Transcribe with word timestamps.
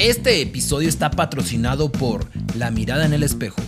Este 0.00 0.40
episodio 0.40 0.88
está 0.88 1.10
patrocinado 1.10 1.92
por 1.92 2.24
La 2.56 2.70
mirada 2.70 3.04
en 3.04 3.12
el 3.12 3.22
espejo, 3.22 3.60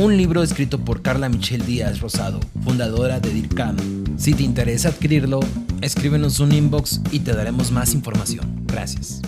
un 0.00 0.16
libro 0.16 0.42
escrito 0.42 0.82
por 0.82 1.02
Carla 1.02 1.28
Michelle 1.28 1.62
Díaz 1.62 2.00
Rosado, 2.00 2.40
fundadora 2.62 3.20
de 3.20 3.28
DIRCAM. 3.28 3.76
Si 4.16 4.32
te 4.32 4.44
interesa 4.44 4.88
adquirirlo, 4.88 5.40
escríbenos 5.82 6.40
un 6.40 6.52
inbox 6.52 7.02
y 7.12 7.18
te 7.20 7.34
daremos 7.34 7.70
más 7.70 7.92
información. 7.92 8.62
Gracias. 8.64 9.20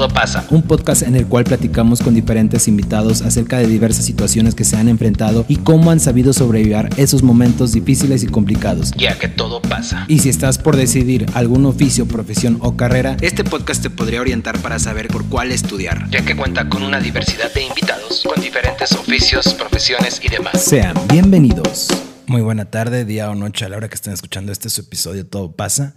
Todo 0.00 0.14
pasa. 0.14 0.46
Un 0.48 0.62
podcast 0.62 1.02
en 1.02 1.14
el 1.14 1.26
cual 1.26 1.44
platicamos 1.44 2.00
con 2.00 2.14
diferentes 2.14 2.68
invitados 2.68 3.20
acerca 3.20 3.58
de 3.58 3.66
diversas 3.66 4.06
situaciones 4.06 4.54
que 4.54 4.64
se 4.64 4.78
han 4.78 4.88
enfrentado 4.88 5.44
y 5.46 5.56
cómo 5.56 5.90
han 5.90 6.00
sabido 6.00 6.32
sobrevivir 6.32 6.88
esos 6.96 7.22
momentos 7.22 7.72
difíciles 7.72 8.22
y 8.22 8.26
complicados. 8.26 8.92
Ya 8.96 9.18
que 9.18 9.28
todo 9.28 9.60
pasa. 9.60 10.06
Y 10.08 10.20
si 10.20 10.30
estás 10.30 10.56
por 10.56 10.76
decidir 10.76 11.26
algún 11.34 11.66
oficio, 11.66 12.08
profesión 12.08 12.56
o 12.62 12.78
carrera, 12.78 13.18
este 13.20 13.44
podcast 13.44 13.82
te 13.82 13.90
podría 13.90 14.22
orientar 14.22 14.58
para 14.60 14.78
saber 14.78 15.08
por 15.08 15.26
cuál 15.26 15.52
estudiar. 15.52 16.08
Ya 16.08 16.24
que 16.24 16.34
cuenta 16.34 16.66
con 16.70 16.82
una 16.82 16.98
diversidad 16.98 17.52
de 17.52 17.64
invitados 17.64 18.24
con 18.26 18.42
diferentes 18.42 18.92
oficios, 18.92 19.52
profesiones 19.52 20.18
y 20.24 20.30
demás. 20.30 20.62
Sean 20.62 20.94
bienvenidos. 21.08 21.88
Muy 22.26 22.40
buena 22.40 22.64
tarde, 22.70 23.04
día 23.04 23.28
o 23.28 23.34
noche 23.34 23.66
a 23.66 23.68
la 23.68 23.76
hora 23.76 23.90
que 23.90 23.96
estén 23.96 24.14
escuchando 24.14 24.50
este 24.50 24.70
su 24.70 24.80
episodio 24.80 25.26
Todo 25.26 25.52
pasa. 25.52 25.94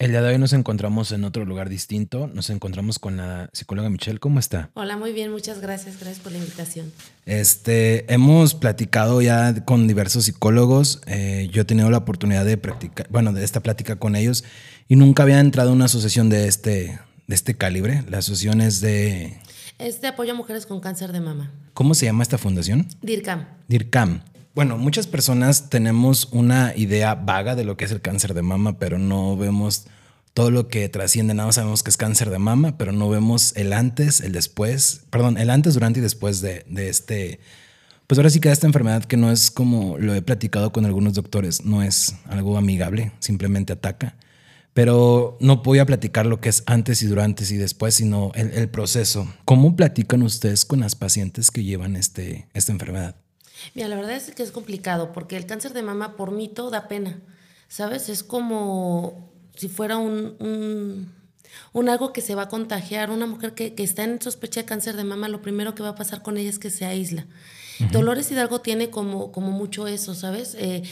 El 0.00 0.10
día 0.10 0.22
de 0.22 0.30
hoy 0.30 0.38
nos 0.38 0.52
encontramos 0.52 1.12
en 1.12 1.22
otro 1.22 1.44
lugar 1.44 1.68
distinto. 1.68 2.26
Nos 2.26 2.50
encontramos 2.50 2.98
con 2.98 3.16
la 3.16 3.48
psicóloga 3.52 3.88
Michelle. 3.90 4.18
¿Cómo 4.18 4.40
está? 4.40 4.70
Hola, 4.74 4.96
muy 4.96 5.12
bien, 5.12 5.30
muchas 5.30 5.60
gracias. 5.60 6.00
Gracias 6.00 6.18
por 6.18 6.32
la 6.32 6.38
invitación. 6.38 6.92
Este, 7.26 8.12
hemos 8.12 8.56
platicado 8.56 9.22
ya 9.22 9.64
con 9.64 9.86
diversos 9.86 10.24
psicólogos. 10.24 11.00
Eh, 11.06 11.48
yo 11.52 11.62
he 11.62 11.64
tenido 11.64 11.90
la 11.90 11.98
oportunidad 11.98 12.44
de 12.44 12.56
practicar, 12.56 13.06
bueno, 13.08 13.32
de 13.32 13.44
esta 13.44 13.60
plática 13.60 13.94
con 13.94 14.16
ellos 14.16 14.42
y 14.88 14.96
nunca 14.96 15.22
había 15.22 15.38
entrado 15.38 15.70
a 15.70 15.72
una 15.72 15.84
asociación 15.84 16.28
de 16.28 16.48
este, 16.48 16.98
de 17.28 17.34
este 17.34 17.56
calibre. 17.56 18.02
La 18.08 18.18
asociación 18.18 18.62
es 18.62 18.80
de. 18.80 19.38
Es 19.78 20.00
de 20.00 20.08
apoyo 20.08 20.32
a 20.32 20.34
mujeres 20.34 20.66
con 20.66 20.80
cáncer 20.80 21.12
de 21.12 21.20
mama. 21.20 21.52
¿Cómo 21.72 21.94
se 21.94 22.06
llama 22.06 22.24
esta 22.24 22.36
fundación? 22.36 22.88
DIRCAM. 23.00 23.46
DIRCAM. 23.68 24.22
Bueno, 24.54 24.78
muchas 24.78 25.08
personas 25.08 25.68
tenemos 25.68 26.28
una 26.30 26.74
idea 26.76 27.16
vaga 27.16 27.56
de 27.56 27.64
lo 27.64 27.76
que 27.76 27.86
es 27.86 27.90
el 27.90 28.00
cáncer 28.00 28.34
de 28.34 28.42
mama, 28.42 28.78
pero 28.78 28.98
no 28.98 29.36
vemos 29.36 29.86
todo 30.32 30.52
lo 30.52 30.68
que 30.68 30.88
trasciende. 30.88 31.34
Nada 31.34 31.48
más 31.48 31.56
sabemos 31.56 31.82
que 31.82 31.90
es 31.90 31.96
cáncer 31.96 32.30
de 32.30 32.38
mama, 32.38 32.78
pero 32.78 32.92
no 32.92 33.08
vemos 33.08 33.52
el 33.56 33.72
antes, 33.72 34.20
el 34.20 34.30
después, 34.30 35.06
perdón, 35.10 35.38
el 35.38 35.50
antes, 35.50 35.74
durante 35.74 35.98
y 35.98 36.02
después 36.04 36.40
de, 36.40 36.64
este. 36.76 37.40
Pues 38.06 38.16
ahora 38.18 38.30
sí 38.30 38.38
que 38.38 38.52
esta 38.52 38.68
enfermedad 38.68 39.04
que 39.04 39.16
no 39.16 39.32
es 39.32 39.50
como 39.50 39.98
lo 39.98 40.14
he 40.14 40.22
platicado 40.22 40.70
con 40.72 40.86
algunos 40.86 41.14
doctores, 41.14 41.64
no 41.64 41.82
es 41.82 42.14
algo 42.26 42.56
amigable, 42.56 43.10
simplemente 43.18 43.72
ataca. 43.72 44.14
Pero 44.72 45.36
no 45.40 45.62
voy 45.62 45.80
a 45.80 45.86
platicar 45.86 46.26
lo 46.26 46.40
que 46.40 46.48
es 46.48 46.62
antes 46.66 47.02
y 47.02 47.06
durante 47.06 47.44
y 47.52 47.56
después, 47.56 47.96
sino 47.96 48.30
el, 48.36 48.52
el 48.52 48.68
proceso. 48.68 49.32
¿Cómo 49.44 49.74
platican 49.74 50.22
ustedes 50.22 50.64
con 50.64 50.80
las 50.80 50.94
pacientes 50.94 51.50
que 51.50 51.64
llevan 51.64 51.96
este, 51.96 52.46
esta 52.54 52.70
enfermedad? 52.70 53.16
Mira, 53.74 53.88
la 53.88 53.96
verdad 53.96 54.12
es 54.12 54.30
que 54.34 54.42
es 54.42 54.50
complicado 54.50 55.12
porque 55.12 55.36
el 55.36 55.46
cáncer 55.46 55.72
de 55.72 55.82
mama 55.82 56.16
por 56.16 56.30
mito 56.30 56.70
da 56.70 56.88
pena, 56.88 57.20
¿sabes? 57.68 58.08
Es 58.08 58.22
como 58.22 59.32
si 59.56 59.68
fuera 59.68 59.96
un, 59.96 61.10
un, 61.72 61.88
algo 61.88 62.12
que 62.12 62.20
se 62.20 62.34
va 62.34 62.42
a 62.42 62.48
contagiar. 62.48 63.10
Una 63.10 63.26
mujer 63.26 63.54
que, 63.54 63.74
está 63.78 64.04
en 64.04 64.20
sospecha 64.20 64.60
de 64.60 64.66
cáncer 64.66 64.96
de 64.96 65.04
mama, 65.04 65.28
lo 65.28 65.42
primero 65.42 65.74
que 65.74 65.82
va 65.82 65.90
a 65.90 65.94
pasar 65.94 66.22
con 66.22 66.36
ella 66.36 66.50
es 66.50 66.58
que 66.58 66.70
se 66.70 66.84
aísla. 66.84 67.26
Dolores 67.90 68.30
Hidalgo 68.30 68.60
tiene 68.60 68.90
como, 68.90 69.32
como 69.32 69.50
mucho 69.50 69.88
eso, 69.88 70.14
¿sabes? 70.14 70.54
Eh, 70.58 70.82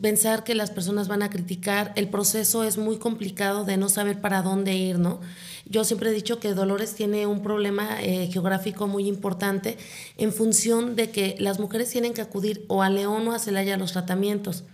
pensar 0.00 0.44
que 0.44 0.54
las 0.54 0.70
personas 0.70 1.08
van 1.08 1.22
a 1.22 1.30
criticar, 1.30 1.92
el 1.96 2.08
proceso 2.08 2.62
es 2.64 2.78
muy 2.78 2.98
complicado 2.98 3.64
de 3.64 3.76
no 3.76 3.88
saber 3.88 4.20
para 4.20 4.42
dónde 4.42 4.74
ir, 4.74 4.98
¿no? 4.98 5.20
Yo 5.66 5.84
siempre 5.84 6.10
he 6.10 6.12
dicho 6.14 6.40
que 6.40 6.54
Dolores 6.54 6.94
tiene 6.94 7.26
un 7.26 7.42
problema 7.42 8.00
eh, 8.00 8.28
geográfico 8.32 8.86
muy 8.86 9.06
importante 9.06 9.76
en 10.16 10.32
función 10.32 10.96
de 10.96 11.10
que 11.10 11.36
las 11.38 11.58
mujeres 11.58 11.90
tienen 11.90 12.14
que 12.14 12.22
acudir 12.22 12.64
o 12.68 12.82
a 12.82 12.88
León 12.88 13.28
o 13.28 13.32
a 13.32 13.38
Celaya 13.38 13.74
a 13.74 13.78
los 13.78 13.92
tratamientos. 13.92 14.64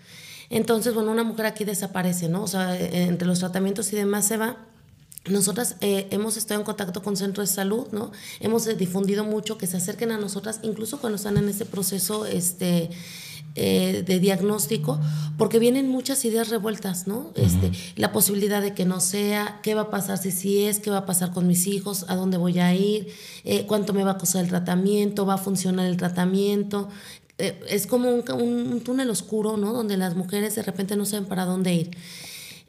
Entonces, 0.51 0.95
bueno, 0.95 1.11
una 1.11 1.25
mujer 1.25 1.47
aquí 1.47 1.65
desaparece, 1.65 2.29
¿no? 2.29 2.45
O 2.45 2.47
sea, 2.47 2.79
eh, 2.79 3.05
entre 3.05 3.27
los 3.27 3.41
tratamientos 3.41 3.93
y 3.93 3.97
demás 3.97 4.27
se 4.27 4.37
va. 4.37 4.59
Nosotras 5.27 5.77
eh, 5.81 6.07
hemos 6.11 6.37
estado 6.37 6.61
en 6.61 6.67
contacto 6.67 7.03
con 7.03 7.17
centros 7.17 7.49
de 7.49 7.55
salud, 7.55 7.87
¿no? 7.93 8.13
Hemos 8.41 8.67
difundido 8.77 9.25
mucho 9.25 9.57
que 9.57 9.67
se 9.67 9.79
acerquen 9.79 10.13
a 10.13 10.19
nosotras, 10.19 10.61
incluso 10.63 11.01
cuando 11.01 11.17
están 11.17 11.39
en 11.39 11.49
ese 11.49 11.65
proceso, 11.65 12.27
este, 12.27 12.91
eh, 13.57 14.03
de 14.05 14.19
diagnóstico, 14.19 15.01
porque 15.39 15.61
vienen 15.61 15.89
muchas 15.89 16.25
ideas 16.25 16.49
revueltas, 16.49 17.07
¿no? 17.07 17.31
este, 17.37 17.71
la 17.95 18.11
posibilidad 18.11 18.61
de 18.61 18.75
que 18.75 18.85
no 18.85 18.99
sea, 18.99 19.61
qué 19.63 19.77
va 19.77 19.83
a 19.83 19.91
pasar 19.91 20.19
si 20.19 20.33
sí 20.33 20.65
es, 20.65 20.81
qué 20.81 20.91
va 20.91 20.99
a 20.99 21.07
pasar 21.07 21.33
con 21.33 21.47
mis 21.47 21.69
hijos, 21.69 22.05
a 22.09 22.17
dónde 22.17 22.37
voy 22.37 22.59
a 22.59 22.75
ir, 22.75 23.09
eh, 23.45 23.65
cuánto 23.67 23.93
me 23.93 24.03
va 24.03 24.13
a 24.13 24.19
costar 24.19 24.43
el 24.43 24.51
tratamiento, 24.51 25.25
va 25.25 25.35
a 25.35 25.39
funcionar 25.39 25.87
el 25.87 25.97
tratamiento. 25.97 26.89
Eh, 27.39 27.61
es 27.69 27.87
como 27.87 28.11
un, 28.11 28.25
un, 28.33 28.81
túnel 28.81 29.09
oscuro, 29.11 29.57
¿no? 29.57 29.73
Donde 29.73 29.97
las 29.97 30.17
mujeres 30.17 30.57
de 30.57 30.63
repente 30.63 30.97
no 30.97 31.05
saben 31.05 31.27
para 31.27 31.45
dónde 31.45 31.75
ir. 31.75 31.91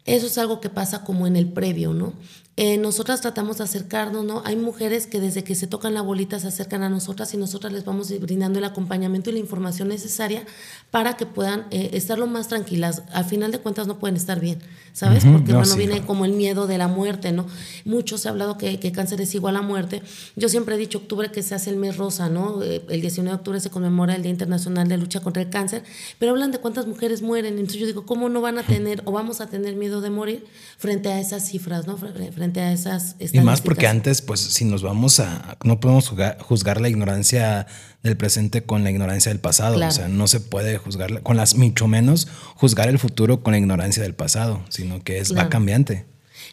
Eso 0.06 0.28
es 0.28 0.38
algo 0.38 0.62
que 0.62 0.70
pasa 0.70 1.04
como 1.04 1.26
en 1.26 1.36
el 1.36 1.48
previo, 1.48 1.94
¿no? 1.94 2.14
Eh, 2.58 2.78
nosotras 2.78 3.20
tratamos 3.20 3.58
de 3.58 3.66
acercarnos, 3.66 4.24
¿no? 4.24 4.42
Hay 4.46 4.56
mujeres 4.56 5.08
que 5.08 5.20
desde 5.20 5.44
que 5.44 5.56
se 5.56 5.68
tocan 5.68 5.94
la 5.94 6.02
bolita 6.02 6.40
se 6.40 6.48
acercan 6.48 6.84
a 6.84 6.90
nosotras 6.90 7.34
y 7.34 7.38
nosotras 7.38 7.74
les 7.74 7.84
vamos 7.84 8.18
brindando 8.22 8.60
el 8.60 8.66
acompañamiento 8.66 9.30
y 9.30 9.34
la 9.34 9.40
información 9.40 9.90
necesaria 9.90 10.46
para 10.90 11.18
que 11.18 11.26
puedan 11.26 11.66
eh, 11.72 11.90
estar 11.92 12.18
lo 12.18 12.28
más 12.28 12.48
tranquilas. 12.48 13.04
Al 13.12 13.26
final 13.26 13.52
de 13.52 13.60
cuentas 13.60 13.88
no 13.88 14.00
pueden 14.00 14.16
estar 14.16 14.40
bien, 14.40 14.60
¿sabes? 14.94 15.26
Porque 15.26 15.54
bueno, 15.54 15.76
viene 15.76 16.06
como 16.06 16.24
el 16.24 16.32
miedo 16.32 16.66
de 16.66 16.78
la 16.78 16.88
muerte, 16.88 17.34
¿no? 17.34 17.46
Mucho 17.84 18.18
se 18.18 18.30
ha 18.30 18.32
hablado 18.32 18.58
que, 18.58 18.80
que, 18.80 18.94
cáncer 18.94 19.20
es 19.20 19.36
igual 19.36 19.58
a 19.58 19.62
muerte. 19.62 20.02
Yo 20.38 20.48
siempre 20.48 20.76
he 20.76 20.78
dicho 20.78 21.00
octubre 21.00 21.32
que 21.32 21.44
se 21.44 21.56
hace 21.56 21.72
el 21.72 21.76
mes 21.76 21.98
rosa, 21.98 22.30
¿no? 22.30 22.64
Eh, 22.64 22.86
el 22.88 23.02
19 23.02 23.32
de 23.32 23.36
octubre 23.36 23.60
se 23.60 23.70
conmemora 23.70 24.16
el 24.16 24.22
Día 24.22 24.32
Internacional 24.32 24.88
de 24.88 24.96
Lucha 24.96 25.20
contra 25.20 25.42
el 25.42 25.50
Cáncer, 25.50 25.84
pero 26.20 26.32
hablan 26.32 26.52
de 26.52 26.60
cuántas 26.60 26.88
mujeres 26.88 27.22
mueren. 27.22 27.56
Entonces 27.56 27.82
yo 27.82 27.86
digo, 27.86 28.06
¿cómo 28.06 28.30
no 28.30 28.40
van 28.40 28.60
a 28.60 28.64
tener 28.64 29.02
o 29.04 29.12
vamos 29.12 29.42
a 29.42 29.48
tener 29.48 29.76
miedo 29.76 30.00
de 30.00 30.10
morir 30.10 30.46
frente 30.78 31.12
a 31.12 31.20
esas 31.20 31.46
cifras, 31.50 31.86
¿no? 31.86 31.98
Frente 31.98 32.45
a 32.62 32.72
esas 32.72 33.16
Y 33.20 33.40
más 33.40 33.62
porque 33.62 33.88
antes, 33.88 34.22
pues 34.22 34.40
si 34.40 34.66
nos 34.66 34.84
vamos 34.84 35.20
a, 35.20 35.58
no 35.64 35.80
podemos 35.80 36.14
juzgar, 36.40 36.82
la 36.82 36.90
ignorancia 36.90 37.68
del 38.04 38.18
presente 38.18 38.64
con 38.64 38.84
la 38.84 38.92
ignorancia 38.92 39.32
del 39.32 39.40
pasado. 39.40 39.86
O 39.86 39.92
sea, 39.92 40.08
no 40.08 40.28
se 40.28 40.40
puede 40.40 40.78
juzgar, 40.78 41.22
con 41.24 41.38
las 41.38 41.56
mucho 41.56 41.88
menos 41.88 42.28
juzgar 42.56 42.90
el 42.90 43.00
futuro 43.00 43.42
con 43.42 43.54
la 43.54 43.58
ignorancia 43.58 44.04
del 44.04 44.16
pasado, 44.16 44.64
sino 44.70 45.04
que 45.04 45.20
es 45.20 45.36
va 45.36 45.50
cambiante. 45.50 46.06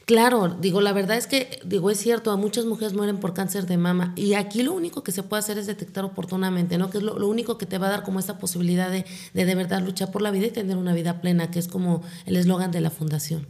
Claro, 0.04 0.48
digo, 0.48 0.80
la 0.80 0.92
verdad 0.92 1.16
es 1.16 1.26
que, 1.26 1.60
digo, 1.64 1.90
es 1.90 1.98
cierto, 1.98 2.30
a 2.30 2.36
muchas 2.36 2.64
mujeres 2.64 2.94
mueren 2.94 3.18
por 3.18 3.34
cáncer 3.34 3.66
de 3.66 3.76
mama 3.76 4.12
y 4.16 4.34
aquí 4.34 4.62
lo 4.62 4.72
único 4.72 5.02
que 5.02 5.12
se 5.12 5.22
puede 5.22 5.40
hacer 5.40 5.58
es 5.58 5.66
detectar 5.66 6.04
oportunamente, 6.04 6.78
¿no? 6.78 6.90
Que 6.90 6.98
es 6.98 7.04
lo, 7.04 7.26
único 7.26 7.58
que 7.58 7.66
te 7.66 7.78
va 7.78 7.88
a 7.88 7.90
dar 7.90 8.02
como 8.02 8.18
esta 8.18 8.38
posibilidad 8.38 8.90
de, 8.90 9.04
de 9.34 9.44
de 9.44 9.54
verdad 9.54 9.82
luchar 9.82 10.10
por 10.10 10.22
la 10.22 10.30
vida 10.30 10.46
y 10.46 10.50
tener 10.50 10.76
una 10.76 10.92
vida 10.92 11.20
plena, 11.20 11.50
que 11.50 11.58
es 11.58 11.68
como 11.68 12.02
el 12.26 12.36
eslogan 12.36 12.72
de 12.72 12.80
la 12.80 12.90
fundación 12.90 13.46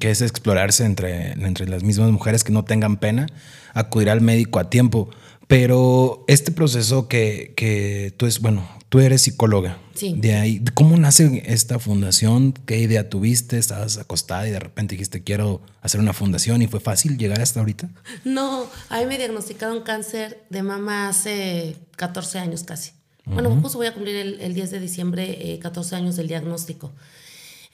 que 0.00 0.10
es 0.10 0.20
explorarse 0.20 0.84
entre, 0.84 1.32
entre 1.32 1.68
las 1.68 1.82
mismas 1.82 2.10
mujeres 2.10 2.44
que 2.44 2.52
no 2.52 2.64
tengan 2.64 2.96
pena, 2.96 3.26
acudir 3.74 4.10
al 4.10 4.20
médico 4.20 4.58
a 4.58 4.68
tiempo. 4.70 5.10
Pero 5.46 6.24
este 6.28 6.50
proceso 6.50 7.08
que, 7.08 7.52
que 7.56 8.14
tú 8.16 8.26
es, 8.26 8.40
bueno, 8.40 8.66
tú 8.88 9.00
eres 9.00 9.22
psicóloga. 9.22 9.78
Sí. 9.94 10.14
De 10.18 10.34
ahí, 10.34 10.62
¿cómo 10.74 10.96
nace 10.98 11.42
esta 11.46 11.78
fundación? 11.78 12.52
¿Qué 12.66 12.78
idea 12.78 13.08
tuviste? 13.08 13.56
Estabas 13.56 13.98
acostada 13.98 14.46
y 14.46 14.50
de 14.50 14.58
repente 14.58 14.94
dijiste 14.94 15.22
quiero 15.22 15.62
hacer 15.80 16.00
una 16.00 16.12
fundación 16.12 16.60
y 16.60 16.66
fue 16.66 16.78
fácil 16.78 17.16
llegar 17.16 17.40
hasta 17.40 17.60
ahorita. 17.60 17.88
No, 18.24 18.66
a 18.90 18.98
mí 18.98 19.06
me 19.06 19.16
diagnosticaron 19.16 19.82
cáncer 19.82 20.42
de 20.50 20.62
mama 20.62 21.08
hace 21.08 21.76
14 21.96 22.38
años 22.38 22.64
casi. 22.64 22.92
Bueno, 23.24 23.56
pues 23.62 23.74
voy 23.74 23.86
a 23.86 23.94
cumplir 23.94 24.16
el, 24.16 24.52
10 24.52 24.70
de 24.72 24.80
diciembre 24.80 25.58
14 25.62 25.94
eh, 25.94 25.98
años 25.98 26.16
del 26.16 26.28
diagnóstico. 26.28 26.92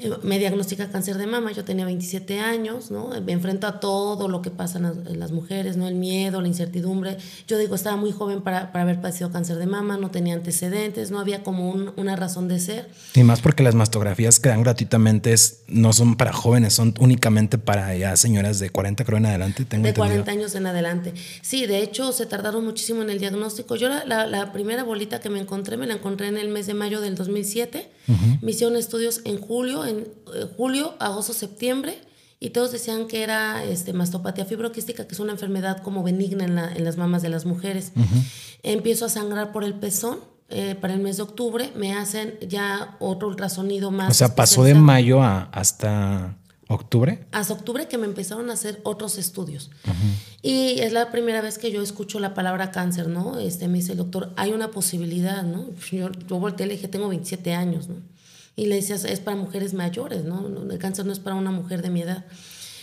Eh, 0.00 0.12
me 0.22 0.38
diagnostica 0.38 0.91
cáncer 0.91 1.19
de 1.19 1.26
mama, 1.26 1.50
yo 1.50 1.64
tenía 1.64 1.84
27 1.84 2.38
años, 2.38 2.92
¿no? 2.92 3.10
Me 3.20 3.32
enfrento 3.32 3.66
a 3.66 3.81
todo 3.81 4.28
lo 4.28 4.42
que 4.42 4.50
pasa 4.50 4.78
en 4.78 5.19
las 5.19 5.32
mujeres, 5.32 5.76
¿no? 5.76 5.88
El 5.88 5.96
miedo, 5.96 6.40
la 6.40 6.46
incertidumbre. 6.46 7.17
Yo 7.49 7.58
digo, 7.58 7.75
estaba 7.75 7.96
muy 7.96 8.12
joven 8.12 8.43
para, 8.43 8.70
para 8.70 8.84
haber 8.84 9.00
padecido 9.00 9.32
cáncer 9.32 9.56
de 9.56 9.67
mama, 9.67 9.96
no 9.96 10.11
tenía 10.11 10.34
antecedentes, 10.34 11.11
no 11.11 11.19
había 11.19 11.43
como 11.43 11.70
una 11.96 12.14
razón 12.14 12.46
de 12.46 12.61
ser. 12.61 12.88
Y 13.14 13.25
más 13.25 13.40
porque 13.40 13.64
las 13.64 13.75
mastografías 13.75 14.38
que 14.38 14.50
dan 14.50 14.62
gratuitamente 14.62 15.34
no 15.67 15.93
son 15.93 16.17
para 16.17 16.32
jóvenes, 16.32 16.75
son 16.75 16.94
únicamente 17.00 17.58
para 17.58 17.96
ya 17.96 18.17
señoras 18.17 18.61
de 18.61 18.70
40 18.70 19.05
creo 19.05 19.19
en 19.19 19.26
adelante. 19.26 19.64
Tengo 19.64 19.84
de 19.84 19.94
40 19.94 20.31
años 20.31 20.55
en 20.55 20.67
adelante. 20.67 21.14
Sí, 21.43 21.67
de 21.67 21.82
hecho 21.82 22.12
se 22.12 22.26
tardaron 22.26 22.64
muchísimo 22.64 23.02
en 23.02 23.11
el 23.11 23.19
diagnóstico. 23.19 23.75
Yo 23.75 23.88
la, 23.88 24.26
la, 24.26 24.52
primera 24.52 24.84
bolita 24.84 25.19
que 25.19 25.28
me 25.28 25.40
encontré, 25.40 25.76
me 25.76 25.87
la 25.87 25.94
encontré 25.94 26.28
en 26.28 26.38
el 26.38 26.49
mes 26.49 26.67
de 26.67 26.75
mayo 26.75 27.00
del 27.00 27.17
2007. 27.17 27.90
Me 28.40 28.52
hicieron 28.52 28.76
estudios 28.76 29.20
en 29.25 29.38
julio 29.38 29.84
en 29.88 30.08
eh, 30.35 30.46
julio, 30.56 30.94
agosto, 31.00 31.32
septiembre 31.32 32.00
y 32.40 32.50
todos 32.50 32.70
decían 32.70 33.08
que 33.08 33.23
era 33.23 33.64
este, 33.64 33.93
mastopatía 33.93 34.44
fibroquística, 34.44 35.06
que 35.06 35.14
es 35.14 35.20
una 35.20 35.32
enfermedad 35.32 35.82
como 35.82 36.02
benigna 36.02 36.44
en, 36.44 36.85
las 36.85 36.96
mamas 36.96 37.23
de 37.23 37.31
las 37.31 37.46
mujeres. 37.46 37.93
Empiezo 38.62 39.06
a 39.06 39.08
sangrar 39.08 39.52
por 39.52 39.64
el 39.64 39.75
pezón. 39.75 40.20
Eh, 40.50 40.76
para 40.81 40.94
el 40.94 41.00
mes 41.00 41.19
de 41.19 41.25
octubre 41.25 41.70
me 41.76 41.93
hacen 41.93 42.38
ya 42.40 42.96
otro 43.00 43.29
ultrasonido 43.29 43.90
más. 43.90 44.11
O 44.11 44.14
sea, 44.14 44.35
pasó 44.35 44.64
de 44.64 44.73
mayo 44.73 45.23
a 45.23 45.43
hasta 45.52 46.38
¿Octubre? 46.70 47.26
Hasta 47.32 47.55
octubre 47.55 47.88
que 47.88 47.96
me 47.96 48.05
empezaron 48.05 48.50
a 48.50 48.52
hacer 48.52 48.81
otros 48.85 49.17
estudios. 49.17 49.70
Y 50.43 50.81
es 50.81 50.93
la 50.93 51.11
primera 51.11 51.40
vez 51.40 51.56
que 51.56 51.70
yo 51.73 51.81
escucho 51.81 52.20
la 52.20 52.35
palabra 52.35 52.70
cáncer, 52.70 53.08
¿no? 53.08 53.38
Este, 53.38 53.69
me 53.69 53.79
dice 53.79 53.93
el 53.93 53.99
doctor, 53.99 54.35
hay 54.37 54.52
una 54.52 54.70
posibilidad, 54.70 55.43
¿no? 55.44 55.64
Yo, 55.90 56.11
yo 56.12 56.38
volteé 56.38 56.67
y 56.67 56.69
le 56.69 56.75
dije, 56.75 56.88
tengo 56.88 57.08
27 57.08 57.55
años, 57.55 57.88
¿no? 57.88 57.96
Y 58.58 58.66
le 58.66 58.75
decía, 58.75 58.96
es 58.96 59.20
para 59.20 59.37
mujeres 59.37 59.72
mayores, 59.72 60.25
¿no? 60.25 60.49
El 60.69 60.78
cáncer 60.78 61.06
no 61.06 61.12
es 61.12 61.20
para 61.20 61.37
una 61.37 61.52
mujer 61.52 61.81
de 61.81 61.90
mi 61.90 62.02
edad. 62.02 62.25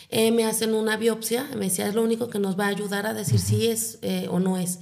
Eh, 0.10 0.32
me 0.32 0.46
hacen 0.46 0.74
una 0.74 0.96
biopsia, 0.96 1.50
me 1.58 1.66
decía, 1.66 1.86
es 1.88 1.96
lo 1.96 2.02
único 2.02 2.30
que 2.30 2.40
nos 2.40 2.58
va 2.58 2.66
a 2.66 2.70
ayudar 2.70 3.06
a 3.06 3.14
decir 3.14 3.40
si 3.40 3.68
es 3.68 4.00
eh, 4.02 4.28
o 4.32 4.40
no 4.40 4.58
es. 4.58 4.80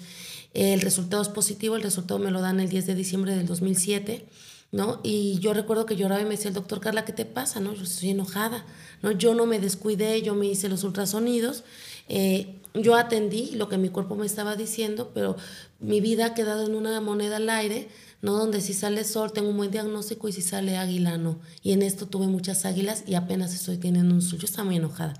el 0.54 0.82
resultado 0.82 1.24
es 1.24 1.30
positivo, 1.30 1.76
el 1.76 1.82
resultado 1.82 2.20
me 2.20 2.30
lo 2.30 2.42
dan 2.42 2.60
el 2.60 2.70
10 2.70 2.86
de 2.86 2.94
diciembre 2.94 3.36
del 3.36 3.48
2007. 3.48 4.28
¿no? 4.72 5.00
Y 5.04 5.40
yo 5.40 5.54
recuerdo 5.54 5.86
que 5.88 5.96
lloraba 5.96 6.22
y 6.22 6.26
me 6.26 6.32
decía 6.32 6.50
el 6.50 6.56
doctor 6.56 6.80
Carla, 6.80 7.06
¿qué 7.06 7.14
te 7.14 7.26
pasa? 7.26 7.60
¿no? 7.60 7.74
Yo 7.74 7.84
estoy 7.84 8.10
enojada, 8.10 8.66
¿no? 9.04 9.12
Yo 9.12 9.36
no 9.36 9.46
me 9.46 9.60
descuidé, 9.60 10.22
yo 10.24 10.34
me 10.34 10.48
hice 10.48 10.68
los 10.68 10.84
ultrasonidos, 10.84 11.64
eh, 12.10 12.60
yo 12.74 12.96
atendí 12.96 13.52
lo 13.52 13.70
que 13.70 13.78
mi 13.78 13.90
cuerpo 13.90 14.16
me 14.16 14.26
estaba 14.26 14.56
diciendo, 14.56 15.12
pero 15.14 15.38
mi 15.80 16.02
vida 16.02 16.28
ha 16.28 16.34
quedado 16.34 16.66
en 16.66 16.74
una 16.74 17.00
moneda 17.02 17.38
al 17.38 17.50
aire, 17.52 17.88
¿no? 18.24 18.38
Donde 18.38 18.62
si 18.62 18.74
sale 18.74 19.04
sol 19.04 19.34
tengo 19.34 19.50
un 19.50 19.58
buen 19.58 19.70
diagnóstico 19.70 20.30
y 20.30 20.32
si 20.32 20.42
sale 20.42 20.78
águila 20.78 21.18
no. 21.18 21.40
Y 21.62 21.74
en 21.74 21.84
esto 21.84 22.08
tuve 22.08 22.26
muchas 22.26 22.66
águilas 22.66 23.04
y 23.06 23.16
apenas 23.16 23.54
estoy 23.54 23.78
teniendo 23.78 24.16
un 24.16 24.22
sol. 24.22 24.40
Yo 24.40 24.46
estaba 24.46 24.64
muy 24.64 24.78
enojada. 24.78 25.14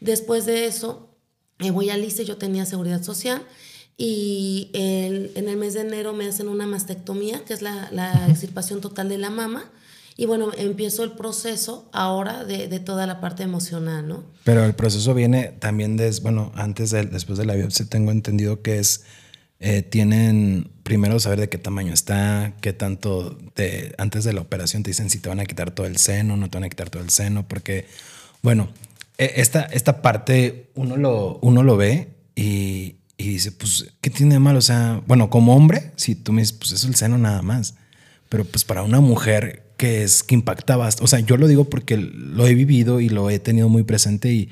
Después 0.00 0.44
de 0.44 0.66
eso, 0.66 1.08
me 1.58 1.70
voy 1.70 1.90
a 1.90 1.96
ICE, 1.96 2.24
yo 2.24 2.36
tenía 2.36 2.66
seguridad 2.66 3.02
social 3.02 3.42
y 3.96 4.70
en 4.72 5.48
el 5.48 5.56
mes 5.56 5.74
de 5.74 5.82
enero 5.82 6.14
me 6.14 6.26
hacen 6.26 6.48
una 6.48 6.66
mastectomía, 6.66 7.44
que 7.44 7.54
es 7.54 7.62
la, 7.62 7.88
la 7.92 8.28
extirpación 8.28 8.80
total 8.80 9.08
de 9.08 9.18
la 9.18 9.30
mama. 9.30 9.70
Y 10.16 10.26
bueno, 10.26 10.50
empiezo 10.56 11.04
el 11.04 11.12
proceso 11.12 11.88
ahora 11.92 12.44
de, 12.44 12.66
de, 12.66 12.80
toda 12.80 13.06
la 13.06 13.20
parte 13.20 13.44
emocional, 13.44 14.06
¿no? 14.06 14.24
Pero 14.44 14.64
el 14.64 14.74
proceso 14.74 15.14
viene 15.14 15.54
también 15.58 15.96
desde, 15.96 16.22
bueno, 16.22 16.50
antes 16.56 16.90
de, 16.90 17.04
después 17.06 17.38
de 17.38 17.46
la 17.46 17.54
biopsia 17.54 17.86
tengo 17.86 18.10
entendido 18.10 18.60
que 18.60 18.78
es, 18.78 19.04
eh, 19.64 19.82
tienen 19.82 20.72
primero 20.82 21.20
saber 21.20 21.38
de 21.38 21.48
qué 21.48 21.56
tamaño 21.56 21.94
está, 21.94 22.54
qué 22.60 22.72
tanto, 22.72 23.38
te, 23.54 23.94
antes 23.96 24.24
de 24.24 24.32
la 24.32 24.40
operación 24.40 24.82
te 24.82 24.90
dicen 24.90 25.08
si 25.08 25.20
te 25.20 25.28
van 25.28 25.38
a 25.38 25.46
quitar 25.46 25.70
todo 25.70 25.86
el 25.86 25.98
seno, 25.98 26.36
no 26.36 26.50
te 26.50 26.58
van 26.58 26.64
a 26.64 26.68
quitar 26.68 26.90
todo 26.90 27.00
el 27.00 27.10
seno, 27.10 27.46
porque, 27.46 27.86
bueno, 28.42 28.70
e, 29.18 29.34
esta, 29.36 29.62
esta 29.62 30.02
parte 30.02 30.70
uno 30.74 30.96
lo, 30.96 31.38
uno 31.42 31.62
lo 31.62 31.76
ve 31.76 32.08
y, 32.34 32.96
y 33.16 33.28
dice, 33.28 33.52
pues, 33.52 33.86
¿qué 34.00 34.10
tiene 34.10 34.34
de 34.34 34.40
malo? 34.40 34.58
O 34.58 34.62
sea, 34.62 35.00
bueno, 35.06 35.30
como 35.30 35.54
hombre, 35.54 35.92
si 35.94 36.16
tú 36.16 36.32
me 36.32 36.42
dices, 36.42 36.58
pues 36.58 36.72
es 36.72 36.82
el 36.82 36.96
seno 36.96 37.16
nada 37.16 37.42
más. 37.42 37.76
Pero 38.28 38.44
pues 38.44 38.64
para 38.64 38.82
una 38.82 39.00
mujer 39.00 39.62
que 39.76 40.02
es 40.02 40.24
que 40.24 40.34
impactaba, 40.34 40.88
o 41.00 41.06
sea, 41.06 41.20
yo 41.20 41.36
lo 41.36 41.46
digo 41.46 41.64
porque 41.70 41.96
lo 41.96 42.46
he 42.46 42.54
vivido 42.54 43.00
y 43.00 43.08
lo 43.08 43.30
he 43.30 43.38
tenido 43.38 43.68
muy 43.68 43.84
presente 43.84 44.32
y, 44.32 44.50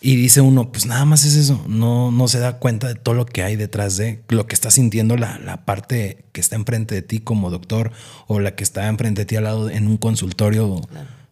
y 0.00 0.16
dice 0.16 0.40
uno, 0.40 0.70
pues 0.70 0.86
nada 0.86 1.04
más 1.04 1.24
es 1.24 1.34
eso, 1.34 1.64
no, 1.66 2.10
no 2.10 2.28
se 2.28 2.38
da 2.38 2.58
cuenta 2.58 2.88
de 2.88 2.94
todo 2.94 3.14
lo 3.14 3.26
que 3.26 3.42
hay 3.42 3.56
detrás 3.56 3.96
de 3.96 4.22
lo 4.28 4.46
que 4.46 4.54
está 4.54 4.70
sintiendo 4.70 5.16
la, 5.16 5.38
la 5.38 5.64
parte 5.64 6.26
que 6.32 6.40
está 6.40 6.56
enfrente 6.56 6.94
de 6.94 7.02
ti 7.02 7.20
como 7.20 7.50
doctor 7.50 7.90
o 8.26 8.40
la 8.40 8.54
que 8.54 8.64
está 8.64 8.88
enfrente 8.88 9.22
de 9.22 9.26
ti 9.26 9.36
al 9.36 9.44
lado 9.44 9.70
en 9.70 9.86
un 9.86 9.96
consultorio. 9.96 10.80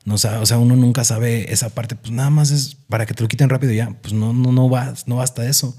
No, 0.05 0.15
o 0.15 0.19
sea, 0.19 0.59
uno 0.59 0.75
nunca 0.75 1.05
sabe 1.05 1.53
esa 1.53 1.69
parte, 1.71 1.95
pues 1.95 2.11
nada 2.11 2.31
más 2.31 2.51
es 2.51 2.77
para 2.89 3.07
que 3.07 3.15
te 3.15 3.23
lo 3.23 3.29
quiten 3.29 3.49
rápido 3.49 3.73
ya, 3.73 3.97
pues 4.03 4.15
no, 4.15 4.33
no, 4.33 4.51
no, 4.51 4.69
va, 4.69 4.95
no 5.07 5.17
basta 5.17 5.47
eso 5.47 5.77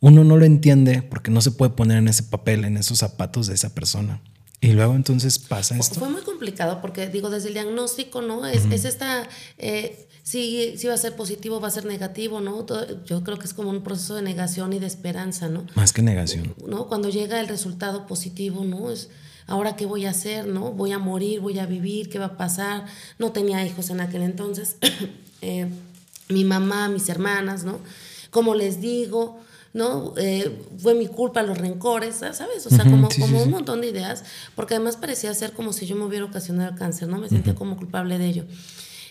uno 0.00 0.24
no 0.24 0.36
lo 0.36 0.44
entiende 0.44 1.02
porque 1.02 1.30
no 1.30 1.40
se 1.40 1.50
puede 1.50 1.72
poner 1.72 1.98
en 1.98 2.08
ese 2.08 2.22
papel, 2.22 2.64
en 2.64 2.76
esos 2.76 2.98
zapatos 2.98 3.46
de 3.46 3.54
esa 3.54 3.74
persona. 3.74 4.20
Y 4.66 4.72
luego 4.72 4.96
entonces 4.96 5.38
pasa 5.38 5.78
esto. 5.78 6.00
Fue 6.00 6.08
muy 6.08 6.22
complicado 6.22 6.80
porque 6.80 7.06
digo, 7.06 7.30
desde 7.30 7.48
el 7.48 7.54
diagnóstico, 7.54 8.20
¿no? 8.20 8.44
Es, 8.46 8.64
es 8.64 8.84
esta, 8.84 9.28
eh, 9.58 10.08
si, 10.24 10.76
si 10.76 10.88
va 10.88 10.94
a 10.94 10.96
ser 10.96 11.14
positivo, 11.14 11.60
va 11.60 11.68
a 11.68 11.70
ser 11.70 11.84
negativo, 11.84 12.40
¿no? 12.40 12.66
yo 13.04 13.22
creo 13.22 13.38
que 13.38 13.44
es 13.44 13.54
como 13.54 13.70
un 13.70 13.84
proceso 13.84 14.16
de 14.16 14.22
negación 14.22 14.72
y 14.72 14.80
de 14.80 14.86
esperanza, 14.86 15.48
¿no? 15.48 15.64
Más 15.76 15.92
que 15.92 16.02
negación. 16.02 16.52
¿No? 16.66 16.88
Cuando 16.88 17.10
llega 17.10 17.38
el 17.38 17.46
resultado 17.46 18.08
positivo, 18.08 18.64
¿no? 18.64 18.90
Es, 18.90 19.08
ahora 19.46 19.76
qué 19.76 19.86
voy 19.86 20.04
a 20.04 20.10
hacer, 20.10 20.48
¿no? 20.48 20.72
Voy 20.72 20.90
a 20.90 20.98
morir, 20.98 21.38
voy 21.38 21.60
a 21.60 21.66
vivir, 21.66 22.08
¿qué 22.08 22.18
va 22.18 22.26
a 22.26 22.36
pasar? 22.36 22.86
No 23.20 23.30
tenía 23.30 23.64
hijos 23.64 23.90
en 23.90 24.00
aquel 24.00 24.22
entonces. 24.22 24.76
Eh, 25.42 25.68
mi 26.30 26.44
mamá, 26.44 26.88
mis 26.88 27.10
hermanas, 27.10 27.62
¿no? 27.62 27.78
¿Cómo 28.30 28.54
les 28.54 28.80
digo? 28.80 29.38
¿No? 29.76 30.14
Eh, 30.16 30.58
fue 30.78 30.94
mi 30.94 31.06
culpa 31.06 31.42
los 31.42 31.58
rencores, 31.58 32.16
¿sabes? 32.16 32.66
O 32.66 32.70
sea, 32.70 32.84
como, 32.84 33.10
como 33.20 33.42
un 33.42 33.50
montón 33.50 33.82
de 33.82 33.88
ideas, 33.88 34.24
porque 34.54 34.74
además 34.74 34.96
parecía 34.96 35.34
ser 35.34 35.52
como 35.52 35.74
si 35.74 35.84
yo 35.84 35.96
me 35.96 36.04
hubiera 36.06 36.24
ocasionado 36.24 36.70
el 36.70 36.78
cáncer, 36.78 37.08
¿no? 37.08 37.18
Me 37.18 37.28
sentía 37.28 37.54
como 37.54 37.76
culpable 37.76 38.16
de 38.16 38.26
ello. 38.26 38.44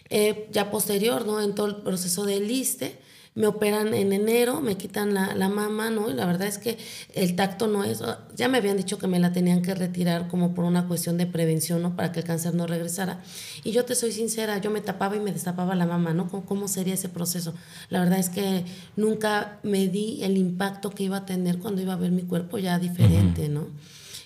Eh, 0.10 0.50
ya 0.52 0.72
posterior, 0.72 1.24
¿no? 1.28 1.40
En 1.40 1.54
todo 1.54 1.68
el 1.68 1.76
proceso 1.76 2.26
del 2.26 2.48
liste, 2.48 3.00
me 3.36 3.48
operan 3.48 3.94
en 3.94 4.14
enero, 4.14 4.62
me 4.62 4.78
quitan 4.78 5.14
la, 5.14 5.36
la, 5.36 5.50
mama, 5.50 5.90
¿no? 5.90 6.10
Y 6.10 6.14
la 6.14 6.26
verdad 6.26 6.48
es 6.48 6.58
que 6.58 6.78
el 7.14 7.36
tacto 7.36 7.68
no 7.68 7.84
es, 7.84 8.02
ya 8.34 8.48
me 8.48 8.60
habían 8.60 8.78
dicho 8.78 8.98
que 8.98 9.08
me 9.08 9.20
la 9.20 9.34
tenían 9.34 9.62
que 9.62 9.76
retirar 9.76 10.30
como 10.30 10.54
por 10.54 10.64
una 10.64 10.88
cuestión 10.88 11.18
de 11.18 11.28
prevención, 11.28 11.82
¿no? 11.82 11.98
Para 11.98 12.14
que 12.14 12.22
el 12.22 12.26
cáncer 12.26 12.56
no 12.56 12.66
regresara. 12.66 13.22
Y 13.66 13.72
yo 13.72 13.84
te 13.84 13.94
soy 13.94 14.14
sincera, 14.14 14.60
yo 14.60 14.72
me 14.72 14.80
tapaba 14.80 15.18
y 15.18 15.20
me 15.20 15.34
destapaba 15.34 15.76
la 15.76 15.86
mama, 15.86 16.14
¿no? 16.14 16.30
¿Cómo, 16.30 16.70
sería 16.70 16.94
ese 16.94 17.10
proceso? 17.10 17.54
La 17.90 18.00
verdad 18.00 18.20
es 18.20 18.30
que 18.30 18.64
nunca 18.96 19.60
me 19.64 19.90
di 19.90 20.24
el 20.24 20.38
impacto 20.38 20.92
que 20.92 21.04
iba 21.04 21.18
a 21.18 21.26
tener 21.26 21.60
cuando 21.60 21.82
iba 21.82 21.92
a 21.92 21.98
ver 21.98 22.12
mi 22.12 22.24
cuerpo 22.24 22.58
ya 22.58 22.80
diferente, 22.80 23.50
¿no? 23.50 23.68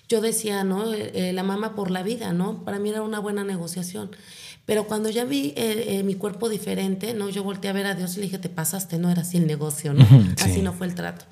Yo 0.08 0.20
decía, 0.20 0.62
¿no? 0.62 0.92
Eh, 0.92 1.10
eh, 1.14 1.32
la 1.32 1.42
mama 1.42 1.74
por 1.74 1.90
la 1.90 2.04
vida, 2.04 2.32
¿no? 2.32 2.64
Para 2.64 2.78
mí 2.78 2.90
era 2.90 3.02
una 3.02 3.18
buena 3.18 3.42
negociación. 3.42 4.10
Pero 4.66 4.86
cuando 4.86 5.08
ya 5.08 5.24
vi 5.24 5.52
eh, 5.56 5.98
eh, 5.98 6.02
mi 6.02 6.14
cuerpo 6.14 6.48
diferente, 6.48 7.14
¿no? 7.14 7.28
Yo 7.28 7.42
volteé 7.42 7.70
a 7.70 7.72
ver 7.72 7.86
a 7.86 7.94
Dios 7.94 8.16
y 8.16 8.20
le 8.20 8.26
dije, 8.26 8.38
te 8.38 8.48
pasaste, 8.48 8.98
no 8.98 9.10
era 9.10 9.22
así 9.22 9.36
el 9.36 9.46
negocio, 9.46 9.92
¿no? 9.94 10.06
Así 10.40 10.62
no 10.62 10.72
fue 10.72 10.86
el 10.86 10.94
trato. 10.94 11.24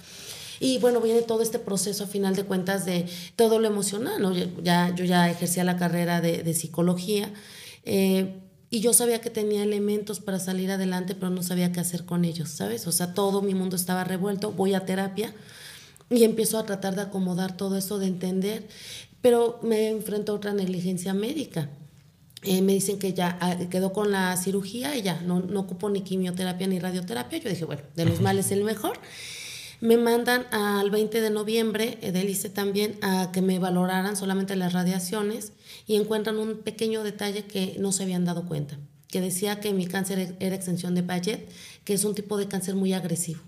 Y 0.61 0.79
bueno, 0.79 1.01
viene 1.01 1.23
todo 1.23 1.43
este 1.43 1.59
proceso 1.59 2.05
a 2.05 2.07
final 2.07 2.35
de 2.35 2.45
cuentas 2.45 2.85
de 2.85 3.07
todo 3.37 3.59
lo 3.59 3.69
emocional, 3.69 4.21
¿no? 4.21 4.35
Ya, 4.63 4.93
yo 4.95 5.05
ya 5.05 5.31
ejercía 5.31 5.65
la 5.65 5.77
carrera 5.77 6.21
de, 6.21 6.55
psicología 6.55 7.33
eh, 7.85 8.41
y 8.71 8.81
yo 8.81 8.93
sabía 8.93 9.21
que 9.21 9.31
tenía 9.31 9.63
elementos 9.63 10.21
para 10.21 10.41
salir 10.41 10.71
adelante, 10.71 11.15
pero 11.15 11.31
no 11.31 11.43
sabía 11.43 11.73
qué 11.73 11.81
hacer 11.81 12.05
con 12.05 12.25
ellos, 12.25 12.49
¿sabes? 12.51 12.87
O 12.87 12.93
sea, 12.93 13.15
todo 13.15 13.41
mi 13.41 13.55
mundo 13.55 13.77
estaba 13.77 14.05
revuelto, 14.05 14.53
voy 14.53 14.75
a 14.75 14.85
terapia 14.85 15.33
y 16.11 16.25
empiezo 16.25 16.59
a 16.59 16.67
tratar 16.67 16.97
de 16.97 17.03
acomodar 17.03 17.57
todo 17.57 17.77
eso, 17.77 17.99
de 17.99 18.07
entender, 18.07 18.67
pero 19.23 19.61
me 19.63 19.89
enfrento 19.89 20.33
a 20.33 20.35
otra 20.35 20.53
negligencia 20.53 21.15
médica. 21.15 21.71
Eh, 22.43 22.63
me 22.63 22.73
dicen 22.73 22.99
que 22.99 23.15
ya 23.15 23.37
ah, 23.41 23.57
quedó 23.69 23.93
con 23.93 24.13
la 24.13 24.37
cirugía 24.37 24.97
y 24.97 25.03
ya 25.03 25.21
no, 25.23 25.41
no 25.41 25.61
ocupo 25.61 25.91
ni 25.91 26.03
quimioterapia 26.03 26.67
ni 26.69 26.79
radioterapia. 26.79 27.39
Yo 27.39 27.51
dije, 27.51 27.65
bueno, 27.65 27.83
de 27.97 28.05
los 28.05 28.21
males 28.21 28.51
el 28.53 28.65
mejor. 28.65 28.99
Me 29.81 29.97
mandan 29.97 30.47
al 30.53 30.91
20 30.91 31.21
de 31.21 31.31
noviembre 31.31 31.99
eh, 32.01 32.13
del 32.13 32.29
ICE 32.29 32.51
también 32.51 32.99
a 33.03 33.31
que 33.33 33.43
me 33.43 33.59
valoraran 33.59 34.17
solamente 34.17 34.57
las 34.57 34.73
radiaciones 34.73 35.53
y 35.87 35.97
encuentran 35.97 36.39
un 36.39 36.59
pequeño 36.59 37.03
detalle 37.03 37.45
que 37.45 37.77
no 37.79 37.93
se 37.93 38.03
habían 38.03 38.25
dado 38.25 38.47
cuenta, 38.47 38.77
que 39.09 39.21
decía 39.21 39.61
que 39.61 39.73
mi 39.73 39.87
cáncer 39.87 40.19
e-, 40.19 40.37
era 40.41 40.57
extensión 40.57 40.95
de 40.95 41.05
Payet, 41.05 41.49
que 41.85 41.95
es 41.95 42.05
un 42.05 42.15
tipo 42.15 42.37
de 42.37 42.49
cáncer 42.49 42.75
muy 42.75 42.93
agresivo. 42.93 43.41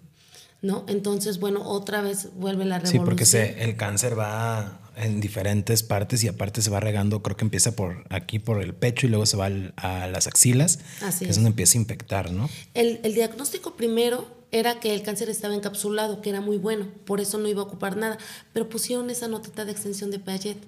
¿no? 0.62 0.85
Entonces, 0.88 1.40
bueno, 1.40 1.62
otra 1.64 2.02
vez 2.02 2.28
vuelve 2.35 2.64
la 2.64 2.78
revolución. 2.78 3.02
Sí, 3.02 3.06
porque 3.06 3.25
se, 3.25 3.64
el 3.64 3.76
cáncer 3.76 4.18
va 4.18 4.80
en 4.97 5.20
diferentes 5.20 5.82
partes 5.82 6.23
y 6.25 6.28
aparte 6.28 6.62
se 6.62 6.70
va 6.70 6.80
regando, 6.80 7.23
creo 7.23 7.37
que 7.37 7.44
empieza 7.44 7.76
por 7.76 8.04
aquí, 8.11 8.38
por 8.38 8.62
el 8.62 8.75
pecho 8.75 9.06
y 9.06 9.11
luego 9.11 9.26
se 9.26 9.37
va 9.37 9.47
a 9.76 10.06
las 10.06 10.26
axilas, 10.26 10.80
Así 11.02 11.25
que 11.25 11.30
es. 11.30 11.37
donde 11.37 11.50
empieza 11.50 11.78
a 11.78 11.80
infectar, 11.80 12.30
¿no? 12.32 12.49
El, 12.75 13.00
el, 13.02 13.14
diagnóstico 13.14 13.76
primero 13.76 14.26
era 14.52 14.80
que 14.80 14.94
el 14.94 15.02
cáncer 15.02 15.28
estaba 15.28 15.54
encapsulado, 15.54 16.20
que 16.20 16.30
era 16.30 16.40
muy 16.40 16.56
bueno, 16.56 16.88
por 17.04 17.20
eso 17.20 17.38
no 17.38 17.49
iba 17.49 17.62
a 17.62 17.64
ocupar 17.64 17.97
nada, 17.97 18.18
pero 18.52 18.68
pusieron 18.68 19.11
esa 19.11 19.28
notita 19.28 19.64
de 19.64 19.73
extensión 19.73 20.11
de 20.11 20.18
Payet, 20.18 20.59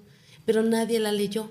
pero 0.45 0.62
nadie 0.62 1.00
la 1.00 1.12
leyó, 1.12 1.49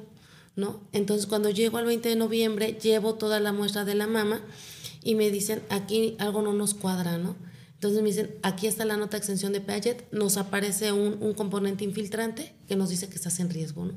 ¿no? 0.55 0.81
Entonces, 0.93 1.27
cuando 1.27 1.49
llego 1.49 1.77
al 1.77 1.85
20 1.85 2.09
de 2.09 2.15
noviembre, 2.15 2.77
llevo 2.81 3.15
toda 3.15 3.39
la 3.39 3.53
muestra 3.53 3.85
de 3.85 3.95
la 3.95 4.07
mama 4.07 4.41
y 5.03 5.15
me 5.15 5.29
dicen, 5.31 5.61
aquí 5.69 6.15
algo 6.19 6.41
no 6.41 6.53
nos 6.53 6.73
cuadra, 6.73 7.17
¿no? 7.17 7.35
Entonces 7.81 8.03
me 8.03 8.09
dicen, 8.09 8.35
aquí 8.43 8.67
está 8.67 8.85
la 8.85 8.95
nota 8.95 9.13
de 9.13 9.17
extensión 9.17 9.53
de 9.53 9.59
Paget, 9.59 10.05
nos 10.11 10.37
aparece 10.37 10.91
un, 10.91 11.17
un, 11.19 11.33
componente 11.33 11.83
infiltrante 11.83 12.53
que 12.67 12.75
nos 12.75 12.91
dice 12.91 13.09
que 13.09 13.15
estás 13.15 13.39
en 13.39 13.49
riesgo, 13.49 13.85
¿no? 13.85 13.93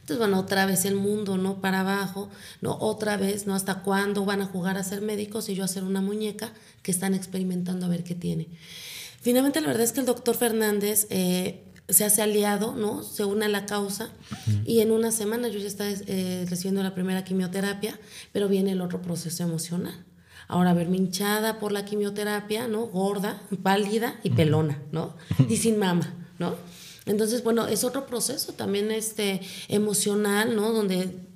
Entonces, 0.00 0.16
bueno, 0.16 0.38
otra 0.38 0.64
vez 0.64 0.86
el 0.86 0.94
mundo, 0.94 1.36
¿no? 1.36 1.60
Para 1.60 1.80
abajo, 1.80 2.30
¿no? 2.62 2.78
Otra 2.80 3.18
vez, 3.18 3.46
¿no? 3.46 3.54
¿Hasta 3.54 3.82
cuándo 3.82 4.24
van 4.24 4.40
a 4.40 4.46
jugar 4.46 4.78
a 4.78 4.82
ser 4.82 5.02
médicos 5.02 5.50
y 5.50 5.54
yo 5.54 5.62
a 5.62 5.68
ser 5.68 5.84
una 5.84 6.00
muñeca 6.00 6.54
que 6.82 6.90
están 6.90 7.12
experimentando 7.12 7.84
a 7.84 7.90
ver 7.90 8.02
qué 8.02 8.14
tiene? 8.14 8.48
Finalmente, 9.20 9.60
la 9.60 9.66
verdad 9.66 9.82
es 9.82 9.92
que 9.92 10.00
el 10.00 10.06
doctor 10.06 10.34
Fernández 10.34 11.06
eh, 11.10 11.64
se 11.86 12.06
hace 12.06 12.22
aliado, 12.22 12.76
¿no? 12.76 13.02
Se 13.02 13.26
une 13.26 13.44
a 13.44 13.48
la 13.50 13.66
causa 13.66 14.08
y 14.64 14.80
en 14.80 14.90
una 14.90 15.12
semana 15.12 15.48
yo 15.48 15.58
ya 15.58 15.66
estaba 15.66 15.90
eh, 15.90 16.46
recibiendo 16.48 16.82
la 16.82 16.94
primera 16.94 17.24
quimioterapia, 17.24 18.00
pero 18.32 18.48
viene 18.48 18.72
el 18.72 18.80
otro 18.80 19.02
proceso 19.02 19.42
emocional. 19.42 20.07
Ahora, 20.48 20.72
verme 20.74 20.96
hinchada 20.96 21.58
por 21.58 21.72
la 21.72 21.84
quimioterapia, 21.84 22.66
¿no? 22.66 22.86
Gorda, 22.86 23.40
pálida 23.62 24.18
y 24.22 24.30
pelona, 24.30 24.82
¿no? 24.90 25.14
Y 25.48 25.58
sin 25.58 25.78
mama, 25.78 26.12
¿no? 26.38 26.54
Entonces, 27.06 27.44
bueno, 27.44 27.66
es 27.66 27.84
otro 27.84 28.06
proceso 28.06 28.52
también 28.54 28.90
este, 28.90 29.40
emocional, 29.68 30.56
¿no? 30.56 30.72
Donde 30.72 31.28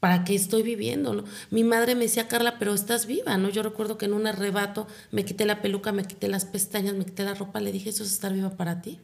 ¿para 0.00 0.24
qué 0.24 0.34
estoy 0.34 0.62
viviendo? 0.62 1.14
¿no? 1.14 1.24
Mi 1.50 1.64
madre 1.64 1.94
me 1.94 2.02
decía, 2.02 2.28
Carla, 2.28 2.58
pero 2.58 2.74
estás 2.74 3.06
viva, 3.06 3.36
¿no? 3.38 3.48
Yo 3.48 3.62
recuerdo 3.62 3.98
que 3.98 4.06
en 4.06 4.12
un 4.12 4.26
arrebato 4.26 4.86
me 5.10 5.24
quité 5.24 5.44
la 5.44 5.62
peluca, 5.62 5.90
me 5.92 6.04
quité 6.04 6.28
las 6.28 6.44
pestañas, 6.44 6.94
me 6.94 7.04
quité 7.04 7.24
la 7.24 7.34
ropa, 7.34 7.60
le 7.60 7.72
dije, 7.72 7.90
¿eso 7.90 8.04
es 8.04 8.12
estar 8.12 8.32
viva 8.32 8.50
para 8.50 8.82
ti? 8.82 9.00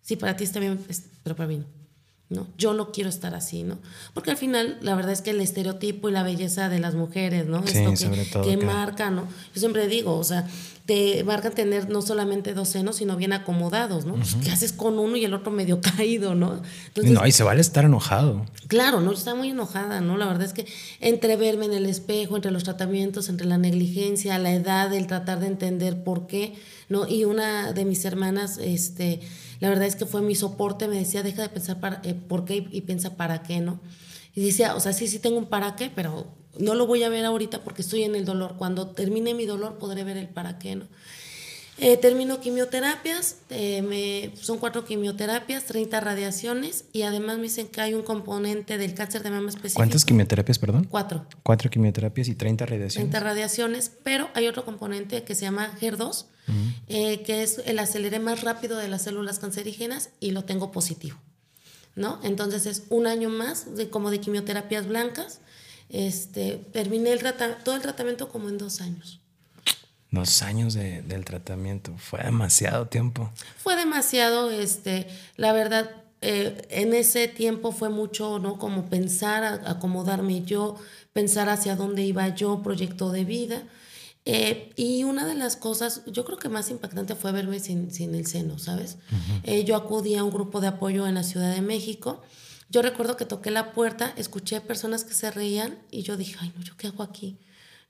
Sí, 0.00 0.16
para 0.16 0.36
ti 0.36 0.44
está 0.44 0.58
bien, 0.60 0.78
pero 1.22 1.36
para 1.36 1.48
mí 1.48 1.58
no. 1.58 1.66
¿No? 2.30 2.46
Yo 2.58 2.74
no 2.74 2.92
quiero 2.92 3.08
estar 3.08 3.34
así, 3.34 3.62
¿no? 3.62 3.78
Porque 4.12 4.30
al 4.30 4.36
final, 4.36 4.78
la 4.82 4.94
verdad 4.94 5.12
es 5.12 5.22
que 5.22 5.30
el 5.30 5.40
estereotipo 5.40 6.10
y 6.10 6.12
la 6.12 6.22
belleza 6.22 6.68
de 6.68 6.78
las 6.78 6.94
mujeres, 6.94 7.46
¿no? 7.46 7.66
Sí, 7.66 7.78
Esto 7.78 8.10
que, 8.10 8.24
todo 8.24 8.44
que, 8.44 8.56
marca, 8.58 9.10
¿no? 9.10 9.22
Yo 9.54 9.60
siempre 9.60 9.88
digo, 9.88 10.14
o 10.14 10.24
sea, 10.24 10.46
te 10.84 11.24
marcan 11.24 11.52
tener 11.52 11.88
no 11.88 12.02
solamente 12.02 12.52
dos 12.52 12.68
senos, 12.68 12.96
sino 12.96 13.16
bien 13.16 13.32
acomodados, 13.32 14.04
¿no? 14.04 14.14
Pues, 14.14 14.36
¿Qué 14.42 14.50
haces 14.50 14.72
con 14.72 14.98
uno 14.98 15.16
y 15.16 15.24
el 15.24 15.32
otro 15.32 15.50
medio 15.50 15.80
caído, 15.96 16.34
¿no? 16.34 16.60
Entonces, 16.88 17.12
no, 17.12 17.26
y 17.26 17.32
se 17.32 17.44
vale 17.44 17.62
estar 17.62 17.86
enojado. 17.86 18.44
Claro, 18.66 19.00
¿no? 19.00 19.12
Está 19.12 19.34
muy 19.34 19.50
enojada, 19.50 20.02
¿no? 20.02 20.18
La 20.18 20.26
verdad 20.26 20.44
es 20.44 20.52
que 20.52 20.66
entre 21.00 21.36
verme 21.36 21.64
en 21.64 21.72
el 21.72 21.86
espejo, 21.86 22.36
entre 22.36 22.50
los 22.50 22.64
tratamientos, 22.64 23.30
entre 23.30 23.46
la 23.46 23.56
negligencia, 23.56 24.38
la 24.38 24.52
edad, 24.52 24.92
el 24.92 25.06
tratar 25.06 25.40
de 25.40 25.46
entender 25.46 26.02
por 26.04 26.26
qué, 26.26 26.56
¿no? 26.90 27.08
Y 27.08 27.24
una 27.24 27.72
de 27.72 27.86
mis 27.86 28.04
hermanas, 28.04 28.58
este 28.58 29.20
la 29.60 29.68
verdad 29.68 29.86
es 29.86 29.96
que 29.96 30.06
fue 30.06 30.22
mi 30.22 30.34
soporte, 30.34 30.88
me 30.88 30.96
decía, 30.96 31.22
deja 31.22 31.42
de 31.42 31.48
pensar 31.48 31.80
para, 31.80 32.00
eh, 32.04 32.14
por 32.14 32.44
qué 32.44 32.66
y, 32.70 32.80
piensa 32.82 33.16
para 33.16 33.42
qué, 33.42 33.60
¿no? 33.60 33.80
Y 34.34 34.44
decía, 34.44 34.74
o 34.76 34.80
sea, 34.80 34.92
sí, 34.92 35.08
sí 35.08 35.18
tengo 35.18 35.38
un 35.38 35.46
para 35.46 35.74
qué, 35.74 35.90
pero 35.94 36.26
no 36.58 36.74
lo 36.74 36.86
voy 36.86 37.02
a 37.02 37.08
ver 37.08 37.24
ahorita 37.24 37.62
porque 37.64 37.82
estoy 37.82 38.04
en 38.04 38.14
el 38.14 38.24
dolor. 38.24 38.56
Cuando 38.56 38.88
termine 38.88 39.34
mi 39.34 39.46
dolor 39.46 39.78
podré 39.78 40.04
ver 40.04 40.16
el 40.16 40.28
para 40.28 40.58
qué, 40.58 40.76
¿no? 40.76 40.86
Eh, 41.80 41.96
termino 41.96 42.40
quimioterapias, 42.40 43.36
eh, 43.50 43.82
me, 43.82 44.36
son 44.36 44.58
cuatro 44.58 44.84
quimioterapias, 44.84 45.64
30 45.66 46.00
radiaciones 46.00 46.86
y 46.92 47.02
además 47.02 47.36
me 47.36 47.44
dicen 47.44 47.68
que 47.68 47.80
hay 47.80 47.94
un 47.94 48.02
componente 48.02 48.78
del 48.78 48.94
cáncer 48.94 49.22
de 49.22 49.30
mama 49.30 49.48
específico. 49.48 49.78
¿Cuántas 49.78 50.04
quimioterapias, 50.04 50.58
perdón? 50.58 50.88
Cuatro. 50.90 51.24
Cuatro 51.44 51.70
quimioterapias 51.70 52.26
y 52.26 52.34
30 52.34 52.66
radiaciones. 52.66 53.10
30 53.10 53.20
radiaciones, 53.20 53.92
pero 54.02 54.28
hay 54.34 54.48
otro 54.48 54.64
componente 54.64 55.22
que 55.22 55.36
se 55.36 55.42
llama 55.42 55.72
HER2, 55.80 56.26
eh, 56.88 57.22
que 57.22 57.42
es 57.42 57.58
el 57.64 57.78
acelere 57.78 58.18
más 58.18 58.42
rápido 58.42 58.78
de 58.78 58.88
las 58.88 59.02
células 59.02 59.38
cancerígenas 59.38 60.10
y 60.20 60.30
lo 60.30 60.44
tengo 60.44 60.72
positivo. 60.72 61.18
¿no? 61.98 62.20
Entonces 62.22 62.64
es 62.66 62.84
un 62.90 63.06
año 63.06 63.28
más 63.28 63.76
de, 63.76 63.90
como 63.90 64.10
de 64.10 64.20
quimioterapias 64.20 64.86
blancas. 64.86 65.40
Este, 65.90 66.56
terminé 66.72 67.12
el 67.12 67.20
todo 67.64 67.74
el 67.74 67.82
tratamiento 67.82 68.28
como 68.28 68.48
en 68.48 68.56
dos 68.56 68.80
años. 68.80 69.20
Dos 70.10 70.42
años 70.42 70.74
de, 70.74 71.02
del 71.02 71.24
tratamiento, 71.24 71.94
fue 71.98 72.22
demasiado 72.22 72.86
tiempo. 72.86 73.30
Fue 73.58 73.76
demasiado, 73.76 74.50
este, 74.50 75.06
la 75.36 75.52
verdad, 75.52 75.90
eh, 76.22 76.66
en 76.70 76.94
ese 76.94 77.28
tiempo 77.28 77.72
fue 77.72 77.90
mucho, 77.90 78.38
¿no? 78.38 78.58
Como 78.58 78.86
pensar, 78.86 79.62
acomodarme 79.66 80.42
yo, 80.42 80.76
pensar 81.12 81.48
hacia 81.48 81.76
dónde 81.76 82.04
iba 82.04 82.28
yo, 82.28 82.62
proyecto 82.62 83.10
de 83.10 83.24
vida. 83.24 83.62
Eh, 84.30 84.74
y 84.76 85.04
una 85.04 85.26
de 85.26 85.34
las 85.34 85.56
cosas, 85.56 86.02
yo 86.04 86.26
creo 86.26 86.36
que 86.36 86.50
más 86.50 86.68
impactante 86.68 87.14
fue 87.14 87.32
verme 87.32 87.60
sin, 87.60 87.90
sin 87.90 88.14
el 88.14 88.26
seno, 88.26 88.58
¿sabes? 88.58 88.98
Eh, 89.42 89.64
yo 89.64 89.74
acudí 89.74 90.16
a 90.16 90.22
un 90.22 90.30
grupo 90.30 90.60
de 90.60 90.66
apoyo 90.66 91.06
en 91.06 91.14
la 91.14 91.22
Ciudad 91.22 91.54
de 91.54 91.62
México. 91.62 92.20
Yo 92.68 92.82
recuerdo 92.82 93.16
que 93.16 93.24
toqué 93.24 93.50
la 93.50 93.72
puerta, 93.72 94.12
escuché 94.18 94.60
personas 94.60 95.04
que 95.04 95.14
se 95.14 95.30
reían 95.30 95.78
y 95.90 96.02
yo 96.02 96.18
dije, 96.18 96.36
ay, 96.40 96.52
no, 96.54 96.62
¿yo 96.62 96.76
qué 96.76 96.88
hago 96.88 97.02
aquí? 97.02 97.38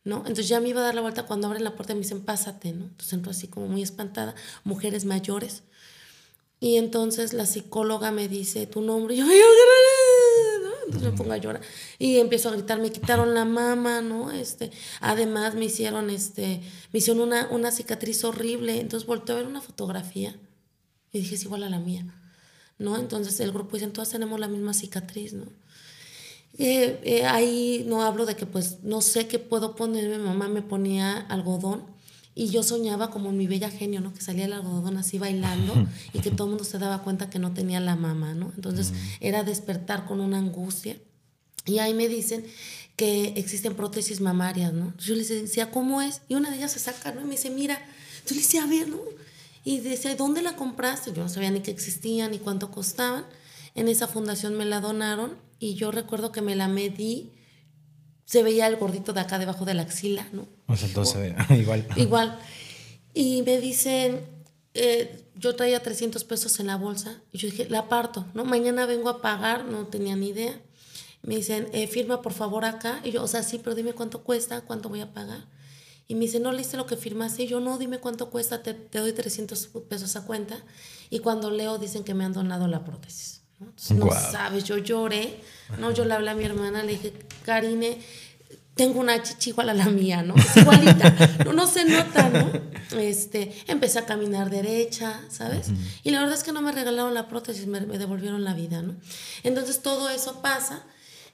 ¿No? 0.04 0.18
Entonces 0.18 0.46
ya 0.46 0.60
me 0.60 0.68
iba 0.68 0.80
a 0.80 0.84
dar 0.84 0.94
la 0.94 1.00
vuelta 1.00 1.24
cuando 1.24 1.48
abren 1.48 1.64
la 1.64 1.74
puerta 1.74 1.92
y 1.92 1.96
me 1.96 2.02
dicen, 2.02 2.24
pásate, 2.24 2.70
¿no? 2.70 2.84
Entonces 2.84 3.14
entro 3.14 3.32
así 3.32 3.48
como 3.48 3.66
muy 3.66 3.82
espantada, 3.82 4.36
mujeres 4.62 5.04
mayores. 5.06 5.64
Y 6.60 6.76
entonces 6.76 7.32
la 7.32 7.46
psicóloga 7.46 8.12
me 8.12 8.28
dice 8.28 8.68
tu 8.68 8.80
nombre. 8.80 9.16
Y 9.16 9.18
yo, 9.18 9.24
ay, 9.24 9.40
entonces 10.88 11.12
me 11.12 11.16
pongo 11.16 11.32
a 11.32 11.36
llorar 11.36 11.62
y 11.98 12.18
empiezo 12.18 12.48
a 12.48 12.52
gritar, 12.52 12.80
me 12.80 12.90
quitaron 12.90 13.34
la 13.34 13.44
mama, 13.44 14.00
¿no? 14.00 14.30
Este, 14.30 14.70
además 15.00 15.54
me 15.54 15.66
hicieron, 15.66 16.10
este, 16.10 16.60
me 16.92 16.98
hicieron 16.98 17.22
una, 17.22 17.48
una 17.50 17.70
cicatriz 17.70 18.24
horrible, 18.24 18.80
entonces 18.80 19.06
volteé 19.06 19.34
a 19.34 19.38
ver 19.38 19.46
una 19.46 19.60
fotografía 19.60 20.36
y 21.12 21.20
dije, 21.20 21.34
es 21.36 21.44
igual 21.44 21.62
a 21.62 21.70
la 21.70 21.78
mía, 21.78 22.06
¿no? 22.78 22.98
Entonces 22.98 23.38
el 23.40 23.52
grupo 23.52 23.76
dice, 23.76 23.88
todas 23.88 24.10
tenemos 24.10 24.40
la 24.40 24.48
misma 24.48 24.74
cicatriz, 24.74 25.32
¿no? 25.32 25.46
Eh, 26.56 27.00
eh, 27.04 27.24
ahí 27.24 27.84
no 27.86 28.02
hablo 28.02 28.26
de 28.26 28.34
que 28.34 28.46
pues 28.46 28.82
no 28.82 29.00
sé 29.00 29.28
qué 29.28 29.38
puedo 29.38 29.76
poner, 29.76 30.08
mi 30.08 30.24
mamá 30.24 30.48
me 30.48 30.62
ponía 30.62 31.18
algodón 31.18 31.97
y 32.38 32.50
yo 32.50 32.62
soñaba 32.62 33.10
como 33.10 33.32
mi 33.32 33.48
bella 33.48 33.68
genio, 33.68 34.00
¿no? 34.00 34.14
Que 34.14 34.20
salía 34.20 34.44
el 34.44 34.52
algodón 34.52 34.96
así 34.96 35.18
bailando 35.18 35.74
y 36.12 36.20
que 36.20 36.30
todo 36.30 36.44
el 36.44 36.50
mundo 36.50 36.62
se 36.62 36.78
daba 36.78 37.02
cuenta 37.02 37.28
que 37.28 37.40
no 37.40 37.52
tenía 37.52 37.80
la 37.80 37.96
mamá, 37.96 38.32
¿no? 38.32 38.52
Entonces 38.54 38.92
era 39.18 39.42
despertar 39.42 40.06
con 40.06 40.20
una 40.20 40.38
angustia. 40.38 40.96
Y 41.66 41.80
ahí 41.80 41.94
me 41.94 42.06
dicen 42.06 42.46
que 42.94 43.32
existen 43.34 43.74
prótesis 43.74 44.20
mamarias, 44.20 44.72
¿no? 44.72 44.96
Yo 44.98 45.16
les 45.16 45.28
decía, 45.30 45.72
¿cómo 45.72 46.00
es? 46.00 46.22
Y 46.28 46.36
una 46.36 46.50
de 46.50 46.58
ellas 46.58 46.70
se 46.70 46.78
saca, 46.78 47.10
¿no? 47.10 47.22
Y 47.22 47.24
me 47.24 47.32
dice, 47.32 47.50
mira. 47.50 47.76
Yo 48.24 48.36
le 48.36 48.42
decía, 48.42 48.62
a 48.62 48.66
ver, 48.68 48.86
¿no? 48.86 49.00
Y 49.64 49.80
decía, 49.80 50.14
¿dónde 50.14 50.40
la 50.40 50.54
compraste? 50.54 51.12
Yo 51.12 51.24
no 51.24 51.28
sabía 51.28 51.50
ni 51.50 51.58
que 51.58 51.72
existían 51.72 52.30
ni 52.30 52.38
cuánto 52.38 52.70
costaban. 52.70 53.24
En 53.74 53.88
esa 53.88 54.06
fundación 54.06 54.54
me 54.54 54.64
la 54.64 54.80
donaron 54.80 55.36
y 55.58 55.74
yo 55.74 55.90
recuerdo 55.90 56.30
que 56.30 56.40
me 56.40 56.54
la 56.54 56.68
medí 56.68 57.32
se 58.26 58.44
veía 58.44 58.68
el 58.68 58.76
gordito 58.76 59.12
de 59.12 59.22
acá 59.22 59.40
debajo 59.40 59.64
de 59.64 59.74
la 59.74 59.82
axila, 59.82 60.28
¿no? 60.32 60.46
Se 60.76 61.18
veía 61.18 61.46
igual. 61.56 61.86
Igual. 61.96 62.38
Y 63.14 63.42
me 63.42 63.58
dicen, 63.58 64.20
eh, 64.74 65.24
yo 65.34 65.56
traía 65.56 65.82
300 65.82 66.24
pesos 66.24 66.60
en 66.60 66.66
la 66.66 66.76
bolsa 66.76 67.20
y 67.32 67.38
yo 67.38 67.48
dije, 67.48 67.68
la 67.68 67.88
parto, 67.88 68.26
¿no? 68.34 68.44
Mañana 68.44 68.86
vengo 68.86 69.08
a 69.08 69.22
pagar, 69.22 69.64
no 69.64 69.86
tenía 69.86 70.14
ni 70.16 70.28
idea. 70.28 70.60
Me 71.22 71.36
dicen, 71.36 71.68
eh, 71.72 71.86
firma 71.86 72.22
por 72.22 72.32
favor 72.32 72.64
acá. 72.64 73.00
Y 73.04 73.10
yo, 73.10 73.22
o 73.22 73.28
sea, 73.28 73.42
sí, 73.42 73.58
pero 73.58 73.74
dime 73.74 73.92
cuánto 73.92 74.22
cuesta, 74.22 74.60
cuánto 74.60 74.88
voy 74.88 75.00
a 75.00 75.12
pagar. 75.12 75.46
Y 76.06 76.14
me 76.14 76.20
dice, 76.22 76.40
no 76.40 76.52
leíste 76.52 76.76
lo 76.76 76.86
que 76.86 76.96
firmaste. 76.96 77.42
Y 77.42 77.48
yo, 77.48 77.60
no, 77.60 77.76
dime 77.78 77.98
cuánto 77.98 78.30
cuesta, 78.30 78.62
te, 78.62 78.74
te, 78.74 78.98
doy 78.98 79.12
300 79.12 79.68
pesos 79.88 80.16
a 80.16 80.24
cuenta. 80.24 80.62
Y 81.10 81.18
cuando 81.18 81.50
leo, 81.50 81.78
dicen 81.78 82.04
que 82.04 82.14
me 82.14 82.24
han 82.24 82.32
donado 82.32 82.66
la 82.66 82.84
prótesis. 82.84 83.42
¿no? 83.60 84.10
sabes, 84.12 84.64
yo 84.64 84.78
lloré, 84.78 85.40
¿no? 85.78 85.90
Yo 85.90 86.04
le 86.04 86.14
hablé 86.14 86.30
a 86.30 86.34
mi 86.34 86.44
hermana, 86.44 86.82
le 86.84 86.92
dije, 86.92 87.12
Karine, 87.44 87.98
tengo 88.78 89.00
una 89.00 89.20
chichi 89.20 89.50
igual 89.50 89.70
a 89.70 89.74
la 89.74 89.86
mía, 89.86 90.22
¿no? 90.22 90.36
Es 90.36 90.56
igualita, 90.56 91.12
no, 91.44 91.52
no 91.52 91.66
se 91.66 91.84
nota, 91.84 92.30
¿no? 92.30 92.98
Este, 92.98 93.52
empecé 93.66 93.98
a 93.98 94.06
caminar 94.06 94.50
derecha, 94.50 95.20
¿sabes? 95.28 95.66
Y 96.04 96.12
la 96.12 96.20
verdad 96.20 96.36
es 96.38 96.44
que 96.44 96.52
no 96.52 96.62
me 96.62 96.70
regalaron 96.70 97.12
la 97.12 97.26
prótesis, 97.26 97.66
me, 97.66 97.80
devolvieron 97.80 98.44
la 98.44 98.54
vida, 98.54 98.80
¿no? 98.80 98.94
Entonces 99.42 99.82
todo 99.82 100.08
eso 100.08 100.40
pasa. 100.40 100.86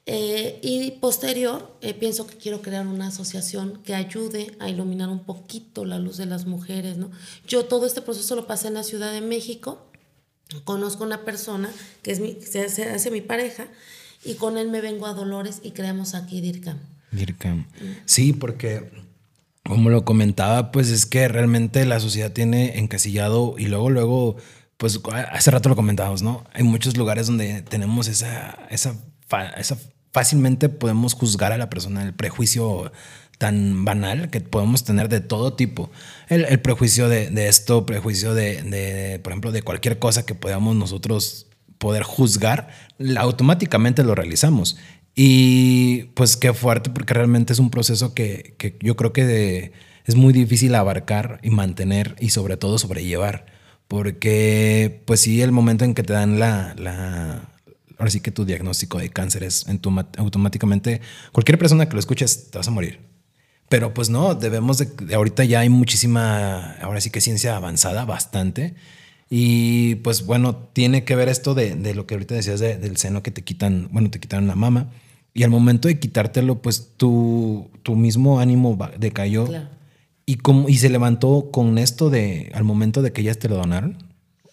Eh, 0.07 0.59
y 0.63 0.91
posterior, 0.93 1.77
eh, 1.83 1.93
pienso 1.93 2.27
que 2.27 2.37
quiero 2.37 2.63
crear 2.63 2.87
una 2.87 3.09
asociación 3.09 3.83
que 3.85 3.95
ayude 3.95 4.57
a 4.59 4.71
iluminar 4.71 5.11
un 5.11 5.25
poquito 5.25 5.85
la 5.85 5.99
luz 5.99 6.17
de 6.17 6.27
las 6.27 6.47
mujeres, 6.47 6.97
¿no? 6.97 7.11
Yo 7.47 7.67
todo 7.67 7.87
este 7.87 8.01
proceso 8.01 8.37
lo 8.37 8.47
pasé 8.47 8.69
en 8.69 8.75
la 8.75 8.85
Ciudad 8.85 9.13
de 9.13 9.21
México, 9.21 9.87
conozco 10.65 11.05
una 11.05 11.27
persona 11.27 11.71
que 12.03 12.11
es 12.13 12.21
mi, 12.21 12.39
se 12.41 12.65
hace, 12.65 13.11
mi 13.11 13.21
pareja 13.21 13.67
y 14.25 14.35
con 14.35 14.57
él 14.57 14.69
me 14.71 14.81
vengo 14.81 15.07
a 15.07 15.15
Dolores 15.15 15.61
y 15.63 15.73
creamos 15.73 16.15
aquí 16.15 16.41
DIRCAM. 16.41 16.94
DIRCAM. 17.15 17.67
Sí, 18.05 18.33
porque 18.33 18.91
como 19.65 19.91
lo 19.91 20.05
comentaba, 20.05 20.73
pues 20.73 20.91
es 20.91 21.07
que 21.07 21.27
realmente 21.29 21.85
la 21.87 22.01
sociedad 22.01 22.33
tiene 22.33 22.79
encasillado 22.79 23.55
y 23.59 23.67
luego, 23.67 23.91
luego, 23.91 24.37
pues 24.77 25.01
hace 25.33 25.51
rato 25.51 25.69
lo 25.69 25.77
comentábamos, 25.77 26.23
¿no? 26.23 26.45
Hay 26.53 26.63
muchos 26.63 26.97
lugares 26.97 27.27
donde 27.27 27.63
tenemos 27.63 28.09
esa, 28.09 28.59
esa, 28.71 28.95
esa 29.57 29.79
fácilmente 30.13 30.69
podemos 30.69 31.15
juzgar 31.15 31.53
a 31.53 31.59
la 31.59 31.69
persona, 31.69 32.03
el 32.03 32.15
prejuicio 32.15 32.93
tan 33.39 33.85
banal 33.85 34.31
que 34.31 34.41
podemos 34.41 34.85
tener 34.85 35.09
de 35.09 35.21
todo 35.21 35.55
tipo. 35.55 35.91
El, 36.29 36.61
prejuicio 36.61 37.09
de, 37.09 37.49
esto, 37.49 37.85
prejuicio 37.85 38.33
de, 38.33 39.21
por 39.23 39.33
ejemplo, 39.33 39.51
de 39.51 39.63
cualquier 39.63 39.99
cosa 39.99 40.25
que 40.25 40.35
podamos 40.35 40.77
nosotros 40.77 41.49
poder 41.79 42.05
juzgar, 42.05 42.69
automáticamente 43.17 44.05
lo 44.05 44.15
realizamos. 44.15 44.77
Y 45.15 46.05
pues 46.15 46.37
qué 46.37 46.53
fuerte, 46.53 46.91
porque 46.91 47.15
realmente 47.15 47.53
es 47.53 47.59
un 47.59 47.71
proceso 47.71 48.15
que, 48.15 48.57
yo 48.81 48.97
creo 48.97 49.13
que 49.13 49.73
es 50.05 50.15
muy 50.17 50.33
difícil 50.33 50.75
abarcar 50.75 51.41
y 51.43 51.51
mantener 51.51 52.17
y 52.21 52.31
sobre 52.31 52.57
todo 52.57 52.79
sobrellevar. 52.79 53.47
Porque 53.89 55.03
pues 55.07 55.21
sí, 55.21 55.43
el 55.43 55.53
momento 55.53 55.85
en 55.85 55.95
que 55.95 56.03
te 56.03 56.13
dan 56.15 56.39
la, 56.39 56.75
la 56.79 57.53
ahora 57.99 58.11
sí 58.11 58.21
que 58.21 58.31
tu 58.31 58.45
diagnóstico 58.45 58.99
de 58.99 59.11
cáncer 59.11 59.45
es 59.45 59.69
en 59.69 59.79
tu, 59.79 59.91
automáticamente, 60.19 61.01
cualquier 61.33 61.59
persona 61.59 61.89
que 61.89 61.95
lo 61.95 62.01
escuches, 62.01 62.51
te 62.51 62.59
vas 62.59 62.69
a 62.69 62.73
morir 62.73 63.15
pero 63.69 63.95
pues 63.95 64.11
no, 64.11 64.35
debemos 64.35 64.79
de, 64.79 65.15
ahorita 65.15 65.45
ya 65.45 65.61
hay 65.61 65.69
muchísima, 65.69 66.75
ahora 66.81 67.01
sí 67.01 67.11
que 67.11 67.21
ciencia 67.21 67.57
avanzada, 67.57 68.05
bastante. 68.05 68.75
Y 69.31 69.97
pues 69.97 70.27
bueno, 70.27 70.55
tiene 70.55 71.05
que 71.05 71.17
ver 71.17 71.29
esto 71.29 71.55
de, 71.55 71.75
de 71.75 71.95
lo 71.95 72.07
que 72.07 72.15
ahorita 72.15 72.35
decías 72.35 72.61
del 72.61 72.97
seno 72.99 73.23
que 73.23 73.31
te 73.31 73.43
quitan, 73.43 73.89
bueno, 73.91 74.11
te 74.11 74.21
quitaron 74.21 74.47
la 74.47 74.55
mama. 74.55 74.93
Y 75.35 75.43
al 75.43 75.51
momento 75.51 75.89
de 75.89 75.99
quitártelo, 75.99 76.63
pues 76.63 76.93
tu, 76.97 77.69
tu 77.83 77.97
mismo 77.97 78.39
ánimo 78.39 78.79
decayó. 78.99 79.49
¿Y, 80.27 80.37
cómo, 80.37 80.69
¿Y 80.69 80.79
se 80.79 80.89
levantó 80.89 81.51
con 81.51 81.77
esto 81.77 82.09
de 82.09 82.53
al 82.55 82.63
momento 82.63 83.03
de 83.03 83.13
que 83.13 83.25
ya 83.25 83.35
te 83.35 83.49
lo 83.49 83.57
donaron? 83.57 83.99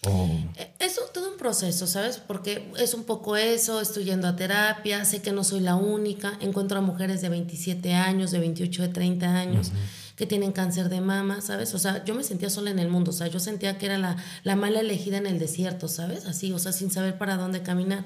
Eh, 0.04 0.72
eso 0.80 1.02
todo 1.14 1.30
un 1.30 1.38
proceso, 1.38 1.86
¿sabes? 1.86 2.18
Porque 2.18 2.68
es 2.76 2.94
un 2.94 3.04
poco 3.04 3.36
eso, 3.36 3.80
estoy 3.80 4.04
yendo 4.04 4.26
a 4.26 4.34
terapia, 4.34 5.04
sé 5.04 5.22
que 5.22 5.30
no 5.30 5.44
soy 5.44 5.60
la 5.60 5.76
única, 5.76 6.36
encuentro 6.40 6.78
a 6.78 6.80
mujeres 6.80 7.22
de 7.22 7.28
27 7.28 7.94
años, 7.94 8.32
de 8.32 8.40
28, 8.40 8.82
de 8.82 8.88
30 8.88 9.36
años. 9.36 9.72
que 10.16 10.26
tienen 10.26 10.52
cáncer 10.52 10.90
de 10.90 11.00
mama, 11.00 11.40
¿sabes? 11.40 11.72
O 11.74 11.78
sea, 11.78 12.04
yo 12.04 12.14
me 12.14 12.22
sentía 12.22 12.50
sola 12.50 12.70
en 12.70 12.78
el 12.78 12.88
mundo, 12.88 13.10
o 13.10 13.14
sea, 13.14 13.28
yo 13.28 13.40
sentía 13.40 13.78
que 13.78 13.86
era 13.86 13.96
la, 13.96 14.16
la 14.44 14.56
mala 14.56 14.80
elegida 14.80 15.16
en 15.16 15.26
el 15.26 15.38
desierto, 15.38 15.88
¿sabes? 15.88 16.26
Así, 16.26 16.52
o 16.52 16.58
sea, 16.58 16.70
sin 16.72 16.90
saber 16.90 17.16
para 17.16 17.38
dónde 17.38 17.62
caminar 17.62 18.04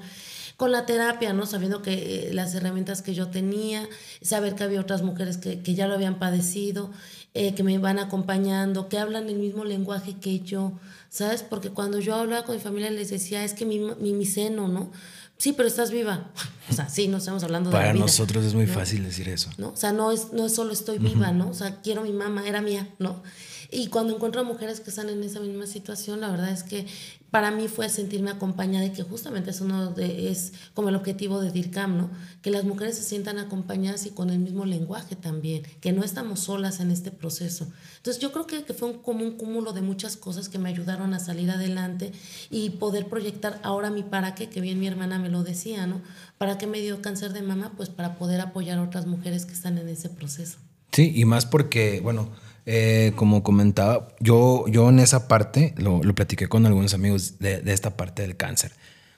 con 0.57 0.71
la 0.71 0.85
terapia, 0.85 1.33
¿no? 1.33 1.45
Sabiendo 1.45 1.81
que 1.81 2.29
eh, 2.29 2.33
las 2.33 2.53
herramientas 2.55 3.01
que 3.03 3.13
yo 3.13 3.27
tenía, 3.27 3.87
saber 4.21 4.55
que 4.55 4.63
había 4.63 4.81
otras 4.81 5.03
mujeres 5.03 5.37
que, 5.37 5.61
que 5.61 5.75
ya 5.75 5.87
lo 5.87 5.93
habían 5.93 6.17
padecido, 6.17 6.91
eh, 7.35 7.53
que 7.53 7.63
me 7.63 7.77
van 7.77 7.99
acompañando, 7.99 8.89
que 8.89 8.97
hablan 8.97 9.29
el 9.29 9.37
mismo 9.37 9.63
lenguaje 9.63 10.15
que 10.15 10.39
yo, 10.39 10.73
¿sabes? 11.09 11.43
Porque 11.43 11.69
cuando 11.69 11.99
yo 11.99 12.15
hablaba 12.15 12.43
con 12.43 12.55
mi 12.55 12.61
familia 12.61 12.89
les 12.89 13.11
decía, 13.11 13.43
es 13.43 13.53
que 13.53 13.65
mi, 13.65 13.79
mi, 13.79 14.13
mi 14.13 14.25
seno, 14.25 14.67
¿no? 14.67 14.91
Sí, 15.37 15.53
pero 15.53 15.67
estás 15.67 15.91
viva. 15.91 16.31
O 16.69 16.73
sea, 16.73 16.89
sí, 16.89 17.07
no 17.07 17.19
estamos 17.19 17.41
hablando 17.45 17.71
Para 17.71 17.85
de 17.85 17.89
Para 17.91 17.99
nosotros 17.99 18.43
es 18.43 18.53
muy 18.53 18.67
fácil 18.67 19.01
decir 19.01 19.29
eso. 19.29 19.49
¿no? 19.57 19.69
O 19.69 19.75
sea, 19.77 19.93
no 19.93 20.11
es, 20.11 20.33
no 20.33 20.47
es 20.47 20.53
solo 20.53 20.73
estoy 20.73 20.97
viva, 20.97 21.31
¿no? 21.31 21.47
O 21.47 21.53
sea, 21.53 21.79
quiero 21.81 22.01
mi 22.01 22.11
mamá, 22.11 22.45
era 22.45 22.59
mía, 22.61 22.89
¿no? 22.99 23.23
Y 23.69 23.87
cuando 23.87 24.15
encuentro 24.15 24.41
a 24.41 24.43
mujeres 24.43 24.79
que 24.79 24.89
están 24.89 25.09
en 25.09 25.23
esa 25.23 25.39
misma 25.39 25.67
situación, 25.67 26.21
la 26.21 26.29
verdad 26.29 26.51
es 26.51 26.63
que 26.63 26.87
para 27.31 27.51
mí 27.51 27.67
fue 27.67 27.89
sentirme 27.89 28.31
acompañada 28.31 28.85
y 28.85 28.91
que 28.91 29.03
justamente 29.03 29.49
es 29.49 29.59
uno 29.59 29.91
de, 29.91 30.31
es 30.31 30.53
como 30.73 30.89
el 30.89 30.95
objetivo 30.95 31.41
de 31.41 31.51
DIRCAM, 31.51 31.97
¿no? 31.97 32.09
Que 32.41 32.51
las 32.51 32.63
mujeres 32.63 32.95
se 32.95 33.03
sientan 33.03 33.37
acompañadas 33.37 34.05
y 34.05 34.11
con 34.11 34.29
el 34.29 34.39
mismo 34.39 34.65
lenguaje 34.65 35.15
también, 35.15 35.63
que 35.81 35.91
no 35.91 36.03
estamos 36.03 36.39
solas 36.41 36.79
en 36.79 36.89
este 36.89 37.11
proceso. 37.11 37.67
Entonces 37.97 38.21
yo 38.21 38.31
creo 38.31 38.47
que, 38.47 38.63
que 38.63 38.73
fue 38.73 38.89
un, 38.89 38.99
como 38.99 39.25
un 39.25 39.31
cúmulo 39.37 39.73
de 39.73 39.81
muchas 39.81 40.15
cosas 40.15 40.47
que 40.47 40.57
me 40.57 40.69
ayudaron 40.69 41.13
a 41.13 41.19
salir 41.19 41.51
adelante 41.51 42.13
y 42.49 42.69
poder 42.71 43.07
proyectar 43.07 43.59
ahora 43.63 43.89
mi 43.89 44.03
para 44.03 44.33
qué, 44.33 44.49
que 44.49 44.61
bien 44.61 44.79
mi 44.79 44.87
hermana 44.87 45.19
me 45.19 45.29
lo 45.29 45.43
decía, 45.43 45.85
¿no? 45.85 46.01
¿Para 46.37 46.57
qué 46.57 46.65
me 46.65 46.79
dio 46.79 47.01
cáncer 47.01 47.33
de 47.33 47.41
mama? 47.41 47.73
Pues 47.75 47.89
para 47.89 48.15
poder 48.15 48.39
apoyar 48.39 48.77
a 48.77 48.83
otras 48.83 49.05
mujeres 49.05 49.45
que 49.45 49.53
están 49.53 49.77
en 49.77 49.89
ese 49.89 50.09
proceso. 50.09 50.59
Sí, 50.93 51.11
y 51.13 51.25
más 51.25 51.45
porque, 51.45 51.99
bueno, 52.01 52.29
eh, 52.69 53.13
como 53.15 53.43
comentaba, 53.43 54.09
yo, 54.19 54.65
yo 54.67 54.89
en 54.89 54.99
esa 54.99 55.29
parte 55.29 55.73
lo, 55.77 56.03
lo 56.03 56.13
platiqué 56.13 56.47
con 56.49 56.65
algunos 56.65 56.93
amigos 56.93 57.39
de, 57.39 57.61
de, 57.61 57.71
esta 57.71 57.95
parte 57.95 58.23
del 58.23 58.35
cáncer. 58.35 58.73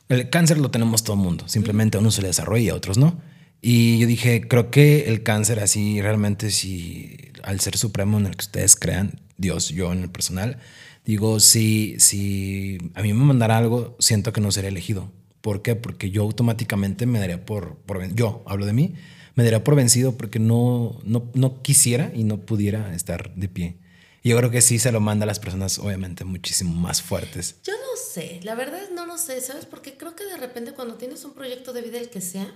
El 0.08 0.30
cáncer 0.30 0.60
lo 0.60 0.70
tenemos 0.70 1.04
todo 1.04 1.16
el 1.16 1.24
mundo, 1.24 1.48
simplemente 1.48 1.98
a 1.98 2.00
unos 2.02 2.14
se 2.14 2.22
le 2.22 2.28
desarrolla 2.28 2.64
y 2.64 2.70
a 2.70 2.76
otros 2.76 3.00
no. 3.00 3.20
Y 3.60 3.98
yo 3.98 4.06
dije, 4.06 4.48
creo 4.48 4.70
que 4.70 5.10
el 5.10 5.24
cáncer 5.24 5.60
así 5.62 6.00
realmente 6.00 6.52
si 6.52 7.18
al 7.42 7.60
ser 7.60 7.76
supremo 7.76 8.20
en 8.20 8.28
el 8.28 8.36
que 8.36 8.44
ustedes 8.44 8.76
crean, 8.76 9.20
Dios, 9.38 9.70
yo 9.70 9.92
en 9.92 10.04
el 10.04 10.10
personal, 10.12 10.60
digo, 11.04 11.40
si, 11.40 11.96
si 11.98 12.78
a 12.94 13.02
mí 13.02 13.14
me 13.14 13.26
mandara 13.26 13.58
algo, 13.58 13.96
siento 13.98 14.32
que 14.32 14.42
no 14.42 14.52
sería 14.52 14.70
elegido. 14.70 15.12
¿Por 15.42 15.64
qué? 15.64 15.76
Porque 15.76 16.12
yo 16.12 16.22
automáticamente 16.22 17.08
me 17.08 17.18
daría 17.18 17.48
por, 17.48 17.78
por 17.78 18.14
yo 18.14 18.44
hablo 18.46 18.68
de 18.68 18.74
mí, 18.74 18.94
me 19.40 19.46
daría 19.46 19.64
por 19.64 19.76
vencido 19.76 20.18
porque 20.18 20.38
no, 20.38 21.00
no, 21.06 21.32
no 21.34 21.62
quisiera 21.62 22.12
y 22.14 22.26
no 22.26 22.42
pudiera 22.42 22.94
estar 22.94 23.34
de 23.36 23.48
pie. 23.48 23.78
Y 24.22 24.32
yo 24.32 24.38
creo 24.38 24.52
que 24.52 24.60
sí 24.60 24.80
se 24.80 24.92
lo 24.92 25.00
manda 25.00 25.24
a 25.24 25.28
las 25.28 25.40
personas, 25.40 25.80
obviamente, 25.80 26.26
muchísimo 26.26 26.76
más 26.76 27.02
fuertes. 27.02 27.56
Yo 27.64 27.72
no 27.72 27.96
sé, 27.96 28.42
la 28.44 28.54
verdad 28.54 28.82
no 28.94 29.06
lo 29.06 29.18
sé, 29.18 29.40
¿sabes? 29.40 29.66
Porque 29.66 29.96
creo 29.96 30.14
que 30.14 30.26
de 30.26 30.36
repente 30.36 30.74
cuando 30.74 30.96
tienes 30.96 31.24
un 31.24 31.32
proyecto 31.32 31.72
de 31.72 31.82
vida, 31.82 32.00
el 32.00 32.10
que 32.10 32.20
sea, 32.20 32.54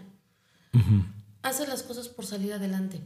haces 1.42 1.70
las 1.70 1.84
cosas 1.84 2.10
por 2.10 2.26
salir 2.26 2.52
adelante. 2.52 3.00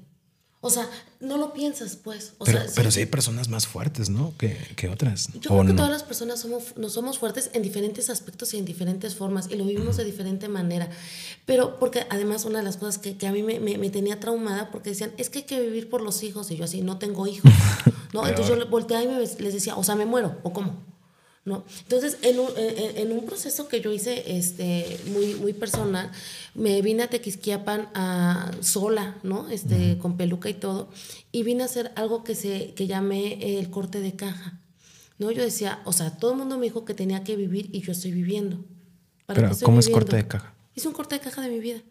O 0.67 0.69
sea, 0.69 0.89
no 1.21 1.37
lo 1.37 1.53
piensas, 1.53 1.95
pues. 1.95 2.33
pero, 2.43 2.59
pero 2.75 2.91
sí 2.91 2.99
hay 2.99 3.05
personas 3.05 3.47
más 3.47 3.65
fuertes, 3.65 4.09
¿no? 4.09 4.33
Que, 4.37 4.57
que 4.75 4.89
otras. 4.89 5.29
Yo 5.39 5.49
creo 5.49 5.65
que 5.65 5.73
todas 5.73 5.89
las 5.89 6.03
personas 6.03 6.41
somos, 6.41 6.75
no 6.75 6.89
somos 6.89 7.19
fuertes 7.19 7.49
en 7.53 7.63
diferentes 7.63 8.09
aspectos 8.09 8.53
y 8.53 8.57
en 8.57 8.65
diferentes 8.65 9.15
formas 9.15 9.47
y 9.49 9.55
lo 9.55 9.63
vivimos 9.63 9.95
de 9.95 10.03
diferente 10.03 10.49
manera. 10.49 10.89
Pero 11.45 11.79
porque 11.79 12.05
además 12.09 12.43
una 12.43 12.59
de 12.59 12.65
las 12.65 12.75
cosas 12.75 12.97
que, 12.97 13.15
que 13.15 13.27
a 13.27 13.31
mí 13.31 13.43
me, 13.43 13.61
me, 13.61 13.77
me, 13.77 13.89
tenía 13.89 14.19
traumada 14.19 14.69
porque 14.69 14.89
decían, 14.89 15.13
es 15.17 15.29
que 15.29 15.39
hay 15.39 15.45
que 15.45 15.61
vivir 15.61 15.89
por 15.89 16.01
los 16.01 16.21
hijos. 16.23 16.51
Y 16.51 16.57
yo 16.57 16.65
así, 16.65 16.81
no 16.81 16.97
tengo 16.97 17.27
hijos. 17.27 17.49
¿no? 18.13 18.27
Entonces 18.27 18.57
yo 18.57 18.67
volteaba 18.67 19.03
y 19.03 19.07
me, 19.07 19.19
les 19.19 19.53
decía, 19.53 19.77
o 19.77 19.85
sea, 19.85 19.95
me 19.95 20.05
muero, 20.05 20.37
¿o 20.43 20.51
cómo? 20.51 20.96
¿No? 21.47 21.63
Entonces, 21.83 22.17
en 22.23 22.39
un, 22.39 22.49
en, 22.57 23.11
un, 23.13 23.25
proceso 23.25 23.69
que 23.69 23.79
yo 23.79 23.93
hice 23.93 24.37
este, 24.37 24.99
muy, 25.13 25.33
muy 25.35 25.53
personal, 25.53 26.11
me 26.53 26.81
vine 26.81 27.03
a 27.03 27.09
Tequisquiapan 27.09 27.87
a, 27.93 28.51
sola, 28.59 29.15
¿no? 29.23 29.47
Este, 29.49 29.97
Con 29.97 30.17
peluca 30.17 30.49
y 30.49 30.55
todo, 30.55 30.89
y 31.31 31.43
vine 31.43 31.63
a 31.63 31.67
hacer 31.67 31.93
algo 31.95 32.25
que, 32.25 32.35
se, 32.35 32.73
que 32.73 32.85
llamé 32.85 33.59
el 33.59 33.69
corte 33.69 34.01
de 34.01 34.13
caja. 34.17 34.59
¿no? 35.19 35.31
Yo 35.31 35.41
decía, 35.41 35.79
o 35.85 35.93
sea, 35.93 36.17
todo 36.17 36.31
el 36.31 36.37
mundo 36.37 36.57
me 36.57 36.65
dijo 36.65 36.83
que 36.83 36.93
tenía 36.93 37.23
que 37.23 37.37
vivir 37.37 37.69
y 37.71 37.79
yo 37.79 37.93
estoy 37.93 38.11
viviendo. 38.11 38.65
Pero, 39.25 39.49
¿cómo 39.63 39.79
es 39.79 39.89
corte 39.89 40.17
de 40.17 40.27
caja? 40.27 40.53
Hice 40.75 40.89
un 40.89 40.93
corte 40.93 41.15
de 41.15 41.21
caja 41.21 41.41
de 41.41 41.49
mi 41.49 41.59
vida. 41.59 41.81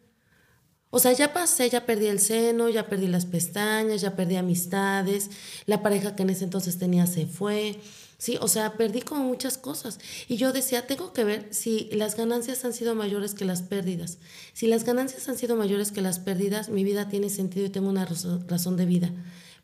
O 0.90 0.99
sea, 0.99 1.12
ya 1.14 1.33
pasé, 1.33 1.71
ya 1.71 1.87
perdí 1.87 2.07
el 2.07 2.21
seno, 2.21 2.69
ya 2.69 2.88
perdí 2.88 3.07
las 3.07 3.25
pestañas, 3.25 4.03
ya 4.03 4.16
perdí 4.16 4.37
amistades, 4.37 5.31
la 5.64 5.83
pareja 5.83 6.14
que 6.14 6.25
en 6.25 6.31
ese 6.31 6.45
entonces 6.45 6.79
tenía 6.79 7.07
se 7.07 7.27
fue, 7.27 7.81
¿sí? 8.19 8.39
O 8.41 8.49
sea, 8.49 8.77
perdí 8.77 9.01
como 9.03 9.25
muchas 9.25 9.59
cosas. 9.59 9.99
Y 10.29 10.37
yo 10.37 10.53
decía, 10.53 10.87
tengo 10.87 11.13
que 11.13 11.25
ver 11.25 11.49
si 11.51 11.89
las 11.93 12.17
ganancias 12.17 12.65
han 12.65 12.73
sido 12.73 12.95
mayores 12.95 13.35
que 13.35 13.45
las 13.45 13.63
pérdidas. 13.63 14.19
Si 14.53 14.67
las 14.67 14.85
ganancias 14.85 15.29
han 15.29 15.37
sido 15.37 15.57
mayores 15.57 15.93
que 15.93 16.01
las 16.01 16.19
pérdidas, 16.19 16.69
mi 16.69 16.85
vida 16.85 17.09
tiene 17.09 17.31
sentido 17.31 17.67
y 17.67 17.71
tengo 17.71 17.89
una 17.89 18.07
razón 18.07 18.77
de 18.77 18.87
vida. 18.87 19.13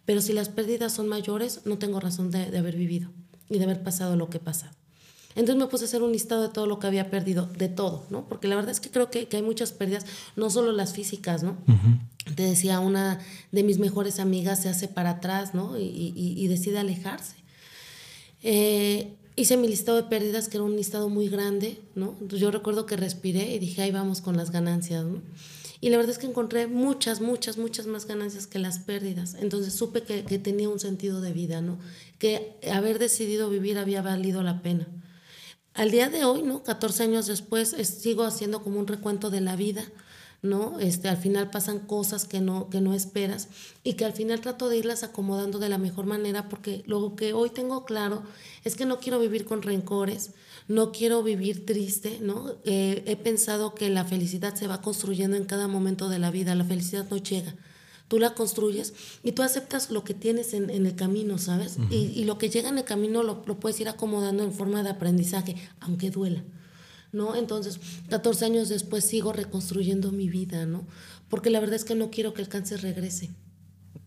Pero 0.05 0.21
si 0.21 0.33
las 0.33 0.49
pérdidas 0.49 0.93
son 0.93 1.09
mayores, 1.09 1.61
no 1.65 1.79
tengo 1.79 2.01
razón 2.01 2.31
de, 2.31 2.51
de 2.51 2.59
haber 2.59 2.77
vivido 2.77 3.11
y 3.49 3.59
de 3.59 3.65
haber 3.65 3.83
pasado 3.83 4.17
lo 4.17 4.29
que 4.31 4.38
he 4.38 4.41
pasado. 4.41 4.73
Entonces 5.35 5.57
me 5.57 5.67
puse 5.67 5.85
a 5.85 5.88
hacer 5.88 6.03
un 6.03 6.12
listado 6.12 6.43
de 6.43 6.49
todo 6.51 6.67
lo 6.67 6.79
que 6.79 6.87
había 6.87 7.11
perdido, 7.11 7.47
de 7.47 7.69
todo, 7.69 8.05
¿no? 8.11 8.29
Porque 8.29 8.49
la 8.49 8.57
verdad 8.57 8.71
es 8.71 8.81
que 8.81 8.91
creo 8.91 9.11
que, 9.11 9.29
que 9.29 9.38
hay 9.38 9.43
muchas 9.43 9.73
pérdidas, 9.73 10.05
no 10.37 10.51
solo 10.51 10.73
las 10.73 10.93
físicas, 10.93 11.43
¿no? 11.43 11.57
Te 12.35 12.43
decía, 12.43 12.81
una 12.81 13.19
de 13.51 13.62
mis 13.62 13.79
mejores 13.79 14.21
amigas 14.21 14.61
se 14.61 14.69
hace 14.69 14.88
para 14.88 15.11
atrás, 15.11 15.55
¿no? 15.55 15.79
Y, 15.79 15.85
y, 15.85 16.35
y 16.37 16.49
decide 16.49 16.79
alejarse. 16.79 17.41
Eh, 18.42 19.14
hice 19.37 19.57
mi 19.57 19.68
listado 19.68 19.96
de 19.96 20.05
pérdidas, 20.05 20.48
que 20.48 20.57
era 20.57 20.64
un 20.64 20.76
listado 20.76 21.09
muy 21.09 21.28
grande, 21.28 21.78
¿no? 21.94 22.16
Entonces 22.20 22.40
yo 22.40 22.50
recuerdo 22.50 22.87
que 22.87 22.96
respiré 22.96 23.55
y 23.55 23.59
dije, 23.59 23.83
ahí 23.83 23.90
vamos 23.90 24.20
con 24.20 24.37
las 24.37 24.50
ganancias, 24.50 25.05
¿no? 25.05 25.20
Y 25.81 25.90
la 25.90 25.96
verdad 25.96 26.12
es 26.12 26.18
que 26.18 26.26
encontré 26.26 26.68
muchas, 26.68 27.20
muchas, 27.20 27.59
muchas 27.59 27.87
más 27.87 28.07
ganancias 28.07 28.46
que 28.46 28.61
las 28.61 28.78
pérdidas. 28.78 29.35
Entonces 29.40 29.74
supe 29.74 30.02
que, 30.02 30.24
que 30.24 30.38
tenía 30.38 30.68
un 30.68 30.78
sentido 30.78 31.20
de 31.20 31.33
vida, 31.33 31.61
¿no? 31.61 31.78
Que 32.18 32.57
haber 32.72 33.00
decidido 33.00 33.50
vivir 33.50 33.78
había 33.78 34.00
valido 34.00 34.42
la 34.42 34.62
pena. 34.62 34.87
Al 35.74 35.90
día 35.90 36.11
de 36.11 36.24
hoy, 36.24 36.42
¿no? 36.42 36.62
14 36.62 37.05
años 37.05 37.26
después, 37.26 37.70
sigo 37.70 38.24
haciendo 38.24 38.62
como 38.62 38.78
un 38.78 38.87
recuento 38.87 39.31
de 39.31 39.40
la 39.40 39.57
vida, 39.57 39.85
¿no? 40.42 40.81
Este, 40.81 41.09
al 41.09 41.16
final 41.16 41.50
pasan 41.50 41.78
cosas 41.78 42.24
que 42.24 42.40
no, 42.40 42.68
que 42.68 42.81
no 42.81 42.94
esperas 42.94 43.48
y 43.85 43.94
que 43.94 44.05
al 44.05 44.12
final 44.12 44.40
trato 44.40 44.68
de 44.68 44.76
irlas 44.76 45.05
acomodando 45.05 45.61
de 45.61 45.68
la 45.68 45.78
mejor 45.78 46.05
manera 46.05 46.48
porque 46.48 46.83
lo 46.87 47.14
que 47.14 47.33
hoy 47.33 47.50
tengo 47.50 47.85
claro 47.85 48.24
es 48.64 48.74
que 48.74 48.85
no 48.85 48.98
quiero 48.98 49.20
vivir 49.20 49.44
con 49.44 49.62
rencores, 49.62 50.33
no 50.66 50.90
quiero 50.90 51.22
vivir 51.22 51.64
triste, 51.64 52.18
¿no? 52.20 52.57
Eh, 52.64 53.05
he 53.07 53.16
pensado 53.16 53.74
que 53.74 53.88
la 53.88 54.05
felicidad 54.05 54.55
se 54.57 54.66
va 54.66 54.83
construyendo 54.83 55.37
en 55.37 55.44
cada 55.44 55.68
momento 55.68 56.09
de 56.09 56.18
la 56.18 56.33
vida, 56.33 56.57
la 56.57 56.64
felicidad 56.64 57.07
no 57.09 57.18
llega. 57.18 57.55
Tú 58.09 58.18
la 58.18 58.35
construyes 58.35 58.92
y 59.22 59.33
tú 59.33 59.42
aceptas 59.42 59.90
lo 59.90 60.02
que 60.05 60.12
tienes 60.12 60.55
en, 60.55 60.70
en 60.70 60.87
el 60.87 60.96
camino, 60.96 61.38
¿sabes? 61.38 61.78
y, 61.88 61.96
y, 61.96 62.24
lo 62.24 62.37
que 62.37 62.50
llega 62.50 62.68
en 62.68 62.76
el 62.76 62.85
camino 62.85 63.22
lo, 63.22 63.42
lo 63.46 63.59
puedes 63.59 63.81
ir 63.81 63.88
acomodando 63.88 64.42
en 64.42 64.52
forma 64.52 64.83
de 64.83 64.90
aprendizaje, 64.90 65.57
aunque 65.81 66.11
duela. 66.11 66.42
¿No? 67.12 67.37
Entonces, 67.37 67.79
14 68.09 68.46
años 68.46 68.68
después 68.68 69.05
sigo 69.05 69.33
reconstruyendo 69.33 70.11
mi 70.11 70.29
vida, 70.29 70.66
¿no? 70.66 70.87
Porque 71.29 71.51
la 71.51 71.61
verdad 71.61 71.77
es 71.77 71.85
que 71.85 71.94
no 71.94 72.11
quiero 72.11 72.35
que 72.35 72.42
el 72.42 72.48
cáncer 72.48 72.83
regrese. 72.83 73.31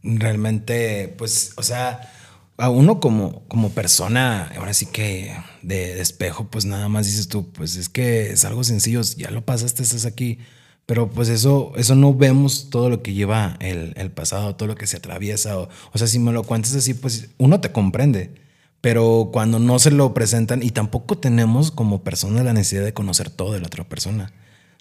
Realmente, 0.04 1.14
pues, 1.18 1.54
o 1.56 1.64
sea, 1.64 2.12
a 2.58 2.70
uno 2.70 3.00
como, 3.00 3.48
como 3.48 3.72
persona, 3.72 4.52
ahora 4.58 4.74
sí 4.74 4.88
que 4.88 5.36
de, 5.62 6.02
espejo, 6.02 6.48
pues 6.50 6.66
nada 6.66 6.90
más 6.90 7.06
dices 7.06 7.28
tú, 7.28 7.52
pues 7.52 7.76
es 7.76 7.90
que 7.90 8.32
es 8.32 8.46
algo 8.46 8.64
sencillo, 8.64 9.02
ya 9.18 9.32
lo 9.32 9.46
pasaste, 9.46 9.84
estás 9.84 10.06
aquí. 10.06 10.40
Pero 10.86 11.10
pues 11.10 11.30
eso, 11.30 11.74
eso 11.78 11.96
no 11.96 12.14
vemos 12.14 12.70
todo 12.70 12.92
lo 12.92 13.02
que 13.02 13.14
lleva 13.14 13.58
el, 13.60 13.94
el 13.98 14.12
pasado, 14.12 14.56
todo 14.56 14.68
lo 14.68 14.76
que 14.76 14.86
se 14.86 14.98
atraviesa. 14.98 15.58
O, 15.58 15.68
o 15.92 15.98
sea, 15.98 16.06
si 16.06 16.20
me 16.20 16.32
lo 16.32 16.44
cuentas 16.44 16.76
así, 16.76 16.94
pues 16.94 17.30
uno 17.40 17.60
te 17.60 17.72
comprende 17.72 18.45
pero 18.86 19.32
cuando 19.34 19.58
no 19.58 19.80
se 19.80 19.90
lo 19.90 20.14
presentan 20.14 20.62
y 20.62 20.70
tampoco 20.70 21.18
tenemos 21.18 21.72
como 21.72 22.04
personas 22.04 22.46
la 22.46 22.54
necesidad 22.54 22.84
de 22.84 22.94
conocer 22.94 23.32
todo 23.32 23.52
de 23.52 23.60
la 23.60 23.66
otra 23.66 23.84
persona. 23.84 24.32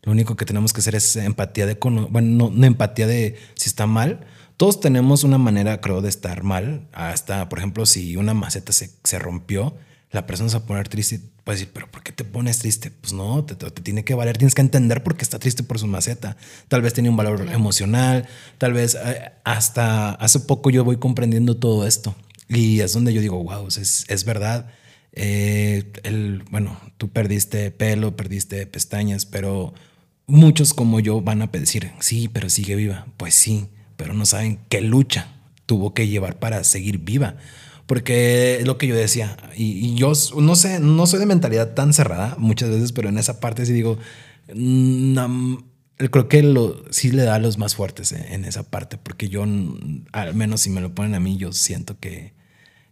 Lo 0.03 0.13
único 0.13 0.37
que 0.37 0.45
tenemos 0.45 0.75
que 0.75 0.81
hacer 0.81 0.95
es 0.95 1.17
empatía 1.17 1.65
de, 1.65 1.79
bueno, 1.81 2.11
no, 2.53 2.67
empatía 2.67 3.07
de 3.07 3.39
si 3.55 3.71
está 3.71 3.87
mal. 3.87 4.27
Todos 4.59 4.79
tenemos 4.79 5.25
una 5.25 5.39
manera, 5.39 5.81
creo, 5.81 6.03
de 6.03 6.11
estar 6.11 6.43
mal. 6.43 6.87
Hasta, 6.93 7.49
por 7.49 7.61
ejemplo, 7.61 7.87
si 7.87 8.19
una 8.19 8.35
maceta 8.35 8.75
se, 8.75 8.91
se 9.05 9.19
rompió, 9.19 9.75
la 10.11 10.27
persona 10.27 10.51
se 10.51 10.59
va 10.59 10.65
a 10.65 10.67
poner 10.67 10.87
triste. 10.91 11.23
Puede 11.43 11.61
decir, 11.61 11.71
pero 11.73 11.91
¿por 11.91 12.03
qué 12.03 12.13
te 12.13 12.25
pones 12.25 12.59
triste? 12.59 12.91
Pues 12.91 13.15
no, 13.15 13.43
te, 13.47 13.55
te, 13.55 13.71
tiene 13.71 14.05
que 14.05 14.13
valer. 14.13 14.37
Tienes 14.37 14.55
que 14.55 14.61
entender 14.61 15.03
por 15.03 15.17
qué 15.17 15.25
está 15.25 15.39
triste 15.39 15.63
por 15.63 15.79
su 15.79 15.87
maceta. 15.87 16.37
Tal 16.69 16.83
vez 16.83 16.93
tiene 16.93 17.09
un 17.09 17.17
valor 17.17 17.49
emocional. 17.51 18.29
Tal 18.59 18.75
vez 18.75 18.99
eh, 19.03 19.33
hasta 19.45 20.11
hace 20.11 20.41
poco 20.41 20.69
yo 20.69 20.85
voy 20.85 20.99
comprendiendo 20.99 21.57
todo 21.57 21.87
esto. 21.87 22.15
Y 22.55 22.81
es 22.81 22.93
donde 22.93 23.13
yo 23.13 23.21
digo, 23.21 23.43
wow, 23.43 23.67
es, 23.69 24.05
es 24.09 24.25
verdad. 24.25 24.69
Eh, 25.13 25.93
el, 26.03 26.43
bueno, 26.51 26.81
tú 26.97 27.09
perdiste 27.09 27.71
pelo, 27.71 28.17
perdiste 28.17 28.67
pestañas, 28.67 29.27
pero 29.27 29.75
muchos 30.27 30.75
como 30.75 31.01
yo 31.01 31.21
van 31.21 31.43
a 31.43 31.47
decir, 31.49 31.93
sí, 32.01 32.29
pero 32.29 32.49
sigue 32.49 32.77
viva. 32.77 33.07
Pues 33.17 33.35
sí, 33.35 33.67
pero 33.97 34.15
no 34.15 34.27
saben 34.27 34.61
qué 34.69 34.81
lucha 34.81 35.29
tuvo 35.67 35.95
que 35.95 36.09
llevar 36.09 36.39
para 36.39 36.65
seguir 36.65 36.99
viva. 36.99 37.37
Porque 37.87 38.59
es 38.61 38.67
lo 38.67 38.79
que 38.79 38.87
yo 38.87 38.97
decía, 38.97 39.37
y, 39.55 39.95
yo 39.95 40.13
no 40.39 40.57
sé, 40.57 40.81
no 40.81 41.07
soy 41.07 41.21
de 41.21 41.27
mentalidad 41.27 41.75
tan 41.75 41.93
cerrada 41.93 42.35
muchas 42.39 42.71
veces, 42.71 42.93
pero 42.93 43.11
en 43.11 43.19
esa 43.19 43.41
parte 43.41 43.67
sí 43.67 43.75
digo, 43.75 43.99
mm, 44.55 45.19
creo 45.97 46.29
que 46.29 46.75
sí 46.91 47.11
le 47.11 47.25
da 47.25 47.35
a 47.35 47.39
los 47.39 47.59
más 47.59 47.75
fuertes 47.75 48.13
en 48.13 48.47
esa 48.47 48.63
parte, 48.63 48.97
porque 48.97 49.29
yo, 49.29 49.45
al 50.13 50.35
menos 50.35 50.63
si 50.63 50.71
me 50.71 50.81
lo 50.81 50.95
ponen 50.95 51.15
a 51.15 51.21
mí, 51.21 51.37
yo 51.37 51.53
siento 51.53 51.99
que, 51.99 52.33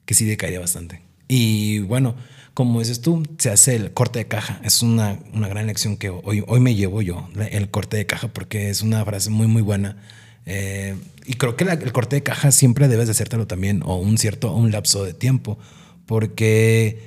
que 0.05 0.15
sí 0.15 0.25
decaería 0.25 0.61
bastante. 0.61 1.03
Y 1.29 1.79
bueno, 1.81 2.15
como 2.55 2.81
dices 2.81 3.01
tú, 3.01 3.23
se 3.39 3.51
hace 3.51 3.77
el 3.77 3.93
corte 3.93 4.19
de 4.19 4.29
caja. 4.29 4.61
Es 4.65 4.83
una, 4.83 5.19
una 5.33 5.49
gran 5.49 5.67
lección 5.67 5.97
que 5.97 6.11
hoy, 6.11 6.45
hoy 6.47 6.61
me 6.61 6.75
llevo 6.75 7.01
yo, 7.01 7.29
el 7.51 7.71
corte 7.71 7.97
de 7.97 8.07
caja, 8.07 8.29
porque 8.29 8.69
es 8.69 8.83
una 8.83 9.05
frase 9.05 9.31
muy, 9.31 9.47
muy 9.47 9.63
buena. 9.63 9.97
Eh, 10.45 10.97
y 11.25 11.35
creo 11.35 11.57
que 11.57 11.65
el 11.65 11.93
corte 11.93 12.17
de 12.17 12.23
caja 12.23 12.51
siempre 12.53 12.89
debes 12.89 13.07
de 13.07 13.13
hacértelo 13.13 13.47
también, 13.47 13.83
o 13.85 13.97
un 13.97 14.19
cierto, 14.19 14.53
un 14.55 14.73
lapso 14.73 15.05
de 15.05 15.15
tiempo, 15.15 15.59
porque 16.05 16.99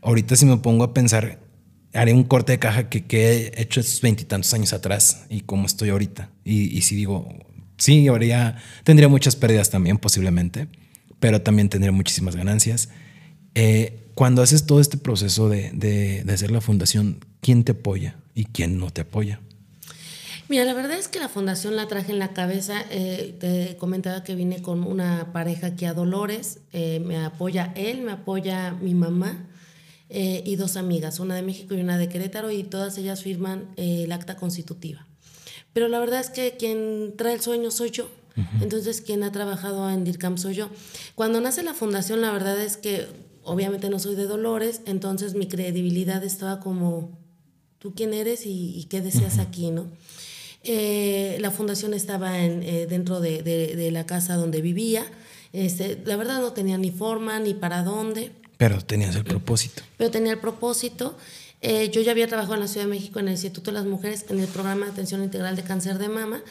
ahorita 0.00 0.36
si 0.36 0.46
me 0.46 0.56
pongo 0.58 0.84
a 0.84 0.94
pensar, 0.94 1.40
haré 1.92 2.12
un 2.12 2.24
corte 2.24 2.52
de 2.52 2.58
caja 2.58 2.88
que, 2.88 3.04
que 3.04 3.32
he 3.32 3.60
hecho 3.60 3.80
esos 3.80 4.00
veintitantos 4.00 4.54
años 4.54 4.72
atrás 4.72 5.26
y 5.28 5.40
cómo 5.40 5.66
estoy 5.66 5.90
ahorita. 5.90 6.30
Y, 6.44 6.76
y 6.76 6.82
si 6.82 6.94
digo, 6.94 7.28
sí, 7.76 8.08
habría, 8.08 8.56
tendría 8.84 9.08
muchas 9.08 9.36
pérdidas 9.36 9.70
también 9.70 9.98
posiblemente, 9.98 10.68
pero 11.24 11.40
también 11.40 11.70
tendría 11.70 11.90
muchísimas 11.90 12.36
ganancias. 12.36 12.90
Eh, 13.54 14.10
cuando 14.14 14.42
haces 14.42 14.66
todo 14.66 14.78
este 14.78 14.98
proceso 14.98 15.48
de, 15.48 15.70
de, 15.72 16.22
hacer 16.30 16.50
la 16.50 16.60
fundación, 16.60 17.24
¿quién 17.40 17.64
te 17.64 17.72
apoya 17.72 18.16
y 18.34 18.44
quién 18.44 18.78
no 18.78 18.90
te 18.90 19.00
apoya? 19.00 19.40
Mira, 20.50 20.66
la 20.66 20.74
verdad 20.74 20.98
es 20.98 21.08
que 21.08 21.18
la 21.20 21.30
fundación 21.30 21.76
la 21.76 21.88
traje 21.88 22.12
en 22.12 22.18
la 22.18 22.34
cabeza. 22.34 22.84
Eh, 22.90 23.36
te 23.40 23.78
comentaba 23.78 24.22
que 24.22 24.34
vine 24.34 24.60
con 24.60 24.84
una 24.84 25.32
pareja 25.32 25.68
aquí 25.68 25.86
a 25.86 25.94
Dolores. 25.94 26.58
Eh, 26.74 27.00
me 27.02 27.16
apoya 27.16 27.72
él, 27.74 28.02
me 28.02 28.12
apoya 28.12 28.72
mi 28.72 28.92
mamá 28.92 29.46
y 30.10 30.56
dos 30.56 30.76
amigas, 30.76 31.20
una 31.20 31.34
de 31.34 31.42
México 31.42 31.74
y 31.74 31.80
una 31.80 31.96
de 31.96 32.10
Querétaro, 32.10 32.50
y 32.50 32.64
todas 32.64 32.98
ellas 32.98 33.22
firman 33.22 33.70
el 33.76 34.12
acta 34.12 34.36
constitutiva. 34.36 35.06
Pero 35.72 35.88
la 35.88 35.98
verdad 35.98 36.20
es 36.20 36.28
que 36.28 36.56
quien 36.58 37.14
trae 37.16 37.32
el 37.32 37.40
sueño 37.40 37.70
soy 37.70 37.90
yo. 37.92 38.10
Entonces, 38.60 39.00
quien 39.00 39.22
ha 39.22 39.32
trabajado 39.32 39.88
en 39.90 40.04
DIRCAM 40.04 40.38
soy 40.38 40.54
yo. 40.54 40.68
Cuando 41.14 41.40
nace 41.40 41.62
la 41.62 41.74
fundación, 41.74 42.20
la 42.20 42.32
verdad 42.32 42.60
es 42.60 42.76
que 42.76 43.06
obviamente 43.44 43.88
no 43.90 43.98
soy 43.98 44.16
de 44.16 44.26
Dolores, 44.26 44.80
entonces 44.86 45.34
mi 45.34 45.46
credibilidad 45.46 46.24
estaba 46.24 46.60
como, 46.60 47.18
¿tú 47.78 47.94
quién 47.94 48.12
eres 48.14 48.42
y, 48.44 48.86
qué 48.90 49.00
deseas 49.00 49.38
aquí, 49.38 49.70
no? 49.70 49.86
Eh, 50.62 51.36
la 51.40 51.50
fundación 51.50 51.94
estaba 51.94 52.40
en, 52.40 52.62
eh, 52.62 52.86
dentro 52.88 53.20
de, 53.20 53.90
la 53.92 54.06
casa 54.06 54.34
donde 54.34 54.62
vivía. 54.62 55.04
Este, 55.52 56.02
la 56.04 56.16
verdad 56.16 56.40
no 56.40 56.52
tenía 56.52 56.78
ni 56.78 56.90
forma 56.90 57.38
ni 57.38 57.54
para 57.54 57.82
dónde. 57.82 58.32
Pero 58.56 58.80
tenías 58.80 59.14
el 59.14 59.24
propósito. 59.24 59.82
Pero 59.98 60.10
tenía 60.10 60.32
el 60.32 60.38
propósito. 60.38 61.16
Eh, 61.60 61.90
yo 61.90 62.00
ya 62.00 62.12
había 62.12 62.26
trabajado 62.26 62.54
en 62.54 62.60
la 62.60 62.68
Ciudad 62.68 62.86
de 62.86 62.90
México 62.90 63.20
en 63.20 63.28
el 63.28 63.32
Instituto 63.32 63.70
de 63.70 63.76
las 63.78 63.86
Mujeres 63.86 64.26
en 64.28 64.40
el 64.40 64.46
programa 64.48 64.86
de 64.86 64.92
atención 64.92 65.22
integral 65.22 65.54
de 65.54 65.62
cáncer 65.62 65.98
de 65.98 66.08
mama 66.08 66.42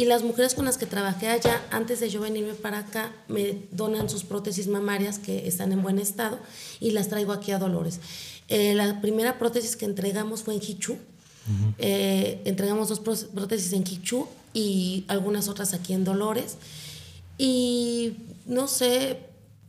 y 0.00 0.06
las 0.06 0.22
mujeres 0.22 0.54
con 0.54 0.64
las 0.64 0.78
que 0.78 0.86
trabajé 0.86 1.28
allá, 1.28 1.62
antes 1.70 2.00
de 2.00 2.08
yo 2.08 2.22
venirme 2.22 2.54
para 2.54 2.78
acá, 2.78 3.12
me 3.28 3.58
donan 3.70 4.08
sus 4.08 4.24
prótesis 4.24 4.66
mamarias 4.66 5.18
que 5.18 5.46
están 5.46 5.72
en 5.72 5.82
buen 5.82 5.98
estado 5.98 6.38
y 6.80 6.92
las 6.92 7.08
traigo 7.08 7.32
aquí 7.32 7.52
a 7.52 7.58
Dolores. 7.58 8.00
Eh, 8.48 8.72
la 8.72 9.02
primera 9.02 9.38
prótesis 9.38 9.76
que 9.76 9.84
entregamos 9.84 10.42
fue 10.42 10.54
en 10.54 10.62
Hichu. 10.62 10.96
Eh, 11.76 12.40
entregamos 12.46 12.88
dos 12.88 13.00
prótesis 13.00 13.74
en 13.74 13.82
Hichu 13.82 14.26
y 14.54 15.04
algunas 15.06 15.48
otras 15.48 15.74
aquí 15.74 15.92
en 15.92 16.04
Dolores. 16.04 16.56
Y 17.36 18.14
no 18.46 18.68
sé, 18.68 19.18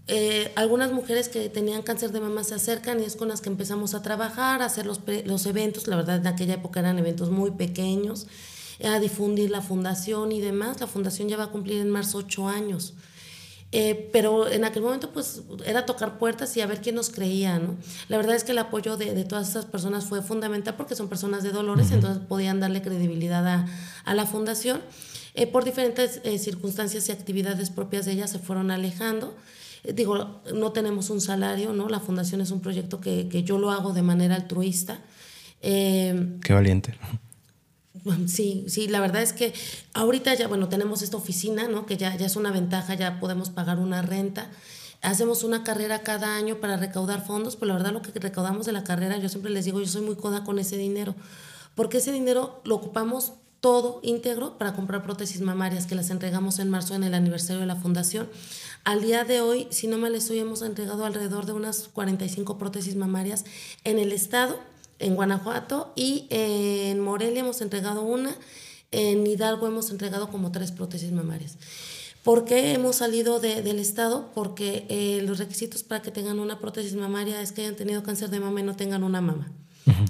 eh, 0.07 0.53
algunas 0.55 0.93
mujeres 0.93 1.27
que 1.27 1.49
tenían 1.49 1.81
cáncer 1.81 2.13
de 2.13 2.21
mama 2.21 2.45
se 2.45 2.55
acercan 2.55 3.01
y 3.01 3.03
es 3.03 3.17
con 3.17 3.27
las 3.27 3.41
que 3.41 3.49
empezamos 3.49 3.95
a 3.95 4.01
trabajar, 4.01 4.61
a 4.61 4.67
hacer 4.67 4.85
los, 4.85 5.01
los 5.25 5.45
eventos. 5.45 5.87
La 5.87 5.97
verdad, 5.97 6.19
en 6.19 6.27
aquella 6.27 6.53
época 6.53 6.79
eran 6.79 6.99
eventos 6.99 7.29
muy 7.31 7.51
pequeños 7.51 8.27
a 8.83 8.99
difundir 8.99 9.49
la 9.49 9.61
fundación 9.61 10.31
y 10.31 10.41
demás. 10.41 10.79
La 10.79 10.87
fundación 10.87 11.29
ya 11.29 11.37
va 11.37 11.45
a 11.45 11.51
cumplir 11.51 11.79
en 11.79 11.89
marzo 11.89 12.19
ocho 12.19 12.47
años. 12.47 12.93
Eh, 13.73 14.09
pero 14.11 14.49
en 14.49 14.65
aquel 14.65 14.83
momento 14.83 15.11
pues 15.13 15.43
era 15.65 15.85
tocar 15.85 16.17
puertas 16.17 16.57
y 16.57 16.61
a 16.61 16.67
ver 16.67 16.81
quién 16.81 16.95
nos 16.95 17.09
creía, 17.09 17.57
¿no? 17.57 17.77
La 18.09 18.17
verdad 18.17 18.35
es 18.35 18.43
que 18.43 18.51
el 18.51 18.57
apoyo 18.57 18.97
de, 18.97 19.23
todas 19.23 19.49
esas 19.49 19.65
personas 19.65 20.03
fue 20.03 20.21
fundamental 20.21 20.75
porque 20.75 20.93
son 20.93 21.07
personas 21.07 21.41
de 21.41 21.51
Dolores, 21.51 21.91
entonces 21.91 22.21
podían 22.27 22.59
darle 22.59 22.81
credibilidad 22.81 23.47
a, 23.47 23.65
a 24.03 24.13
la 24.13 24.25
fundación. 24.25 24.81
Eh, 25.35 25.47
por 25.47 25.63
diferentes 25.63 26.19
eh, 26.25 26.37
circunstancias 26.37 27.07
y 27.07 27.13
actividades 27.13 27.69
propias 27.69 28.05
de 28.05 28.11
ella 28.11 28.27
se 28.27 28.39
fueron 28.39 28.71
alejando. 28.71 29.37
digo, 29.85 30.41
no 30.53 30.73
tenemos 30.73 31.09
un 31.09 31.21
salario, 31.21 31.71
¿no? 31.71 31.87
La 31.87 32.01
fundación 32.01 32.41
es 32.41 32.51
un 32.51 32.59
proyecto 32.59 32.99
que, 32.99 33.29
que 33.29 33.43
yo 33.43 33.57
lo 33.57 33.71
hago 33.71 33.93
de 33.93 34.01
manera 34.01 34.35
altruista. 34.35 34.99
Qué 35.61 36.53
valiente. 36.53 36.95
Sí, 38.27 38.65
sí, 38.67 38.87
la 38.87 38.99
verdad 38.99 39.21
es 39.21 39.33
que 39.33 39.53
ahorita 39.93 40.33
ya, 40.33 40.47
bueno, 40.47 40.69
tenemos 40.69 41.01
esta 41.01 41.17
oficina, 41.17 41.67
¿no? 41.67 41.85
Que 41.85 41.97
ya, 41.97 42.15
ya 42.15 42.25
es 42.25 42.35
una 42.35 42.51
ventaja, 42.51 42.95
ya 42.95 43.19
podemos 43.19 43.49
pagar 43.49 43.79
una 43.79 44.01
renta. 44.01 44.49
Hacemos 45.01 45.43
una 45.43 45.63
carrera 45.63 46.03
cada 46.03 46.35
año 46.35 46.57
para 46.57 46.77
recaudar 46.77 47.25
fondos, 47.25 47.55
pero 47.55 47.69
la 47.69 47.73
verdad 47.75 47.91
lo 47.91 48.01
que 48.01 48.11
recaudamos 48.19 48.65
de 48.67 48.71
la 48.71 48.83
carrera, 48.83 49.17
yo 49.17 49.29
siempre 49.29 49.51
les 49.51 49.65
digo, 49.65 49.79
yo 49.79 49.87
soy 49.87 50.01
muy 50.01 50.15
coda 50.15 50.43
con 50.43 50.59
ese 50.59 50.77
dinero, 50.77 51.15
porque 51.73 51.97
ese 51.97 52.11
dinero 52.11 52.61
lo 52.65 52.75
ocupamos 52.75 53.33
todo 53.61 53.99
íntegro 54.03 54.57
para 54.57 54.73
comprar 54.73 55.03
prótesis 55.03 55.41
mamarias 55.41 55.85
que 55.85 55.95
las 55.95 56.09
entregamos 56.09 56.57
en 56.59 56.69
marzo 56.69 56.95
en 56.95 57.03
el 57.03 57.13
aniversario 57.13 57.61
de 57.61 57.67
la 57.67 57.75
fundación. 57.75 58.27
Al 58.83 59.01
día 59.01 59.23
de 59.23 59.41
hoy, 59.41 59.67
si 59.69 59.87
no 59.87 59.97
les 60.09 60.23
estoy, 60.23 60.39
hemos 60.39 60.63
entregado 60.63 61.05
alrededor 61.05 61.45
de 61.45 61.53
unas 61.53 61.87
45 61.87 62.57
prótesis 62.57 62.95
mamarias 62.95 63.45
en 63.83 63.99
el 63.99 64.11
estado 64.11 64.59
en 65.01 65.15
Guanajuato 65.15 65.93
y 65.95 66.27
en 66.29 66.99
Morelia 66.99 67.41
hemos 67.41 67.61
entregado 67.61 68.01
una, 68.03 68.35
en 68.91 69.25
Hidalgo 69.25 69.67
hemos 69.67 69.89
entregado 69.89 70.29
como 70.29 70.51
tres 70.51 70.71
prótesis 70.71 71.11
mamarias. 71.11 71.57
¿Por 72.23 72.45
qué 72.45 72.73
hemos 72.73 72.97
salido 72.97 73.39
del 73.39 73.79
Estado? 73.79 74.31
Porque 74.35 74.85
eh, 74.89 75.23
los 75.23 75.39
requisitos 75.39 75.81
para 75.81 76.03
que 76.03 76.11
tengan 76.11 76.39
una 76.39 76.59
prótesis 76.59 76.93
mamaria 76.93 77.41
es 77.41 77.51
que 77.51 77.61
hayan 77.61 77.75
tenido 77.75 78.03
cáncer 78.03 78.29
de 78.29 78.39
mama 78.39 78.59
y 78.59 78.63
no 78.63 78.75
tengan 78.75 79.03
una 79.03 79.21
mama. 79.21 79.51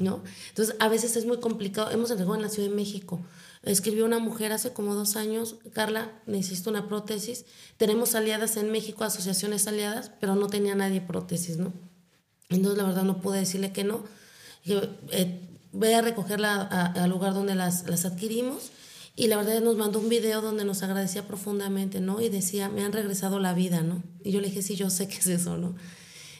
¿no? 0.01 0.21
Entonces, 0.49 0.75
a 0.79 0.89
veces 0.89 1.15
es 1.15 1.25
muy 1.25 1.39
complicado. 1.39 1.89
Hemos 1.91 2.11
entregado 2.11 2.35
en 2.35 2.41
la 2.41 2.49
Ciudad 2.49 2.69
de 2.69 2.75
México. 2.75 3.21
Escribió 3.63 4.05
una 4.05 4.19
mujer 4.19 4.51
hace 4.51 4.73
como 4.73 4.93
dos 4.93 5.15
años, 5.15 5.55
Carla, 5.71 6.11
necesito 6.25 6.69
una 6.69 6.89
prótesis. 6.89 7.45
Tenemos 7.77 8.15
aliadas 8.15 8.57
en 8.57 8.71
México, 8.71 9.05
asociaciones 9.05 9.67
aliadas, 9.67 10.11
pero 10.19 10.35
no 10.35 10.47
tenía 10.47 10.75
nadie 10.75 10.99
prótesis, 10.99 11.57
¿no? 11.57 11.71
Entonces, 12.49 12.77
la 12.77 12.83
verdad, 12.87 13.03
no 13.03 13.21
pude 13.21 13.39
decirle 13.39 13.71
que 13.71 13.85
no 13.85 14.03
eh, 14.65 15.39
voy 15.71 15.93
a 15.93 16.01
recogerla 16.01 16.61
al 16.61 17.09
lugar 17.09 17.33
donde 17.33 17.55
las, 17.55 17.87
las 17.87 18.05
adquirimos. 18.05 18.71
Y 19.15 19.27
la 19.27 19.37
verdad 19.37 19.61
nos 19.61 19.75
mandó 19.75 19.99
un 19.99 20.09
video 20.09 20.41
donde 20.41 20.63
nos 20.63 20.83
agradecía 20.83 21.27
profundamente, 21.27 21.99
¿no? 21.99 22.21
Y 22.21 22.29
decía, 22.29 22.69
me 22.69 22.83
han 22.83 22.93
regresado 22.93 23.39
la 23.39 23.53
vida, 23.53 23.81
¿no? 23.81 24.01
Y 24.23 24.31
yo 24.31 24.39
le 24.39 24.47
dije, 24.47 24.61
sí, 24.61 24.75
yo 24.75 24.89
sé 24.89 25.07
que 25.07 25.17
es 25.17 25.27
eso, 25.27 25.57
¿no? 25.57 25.75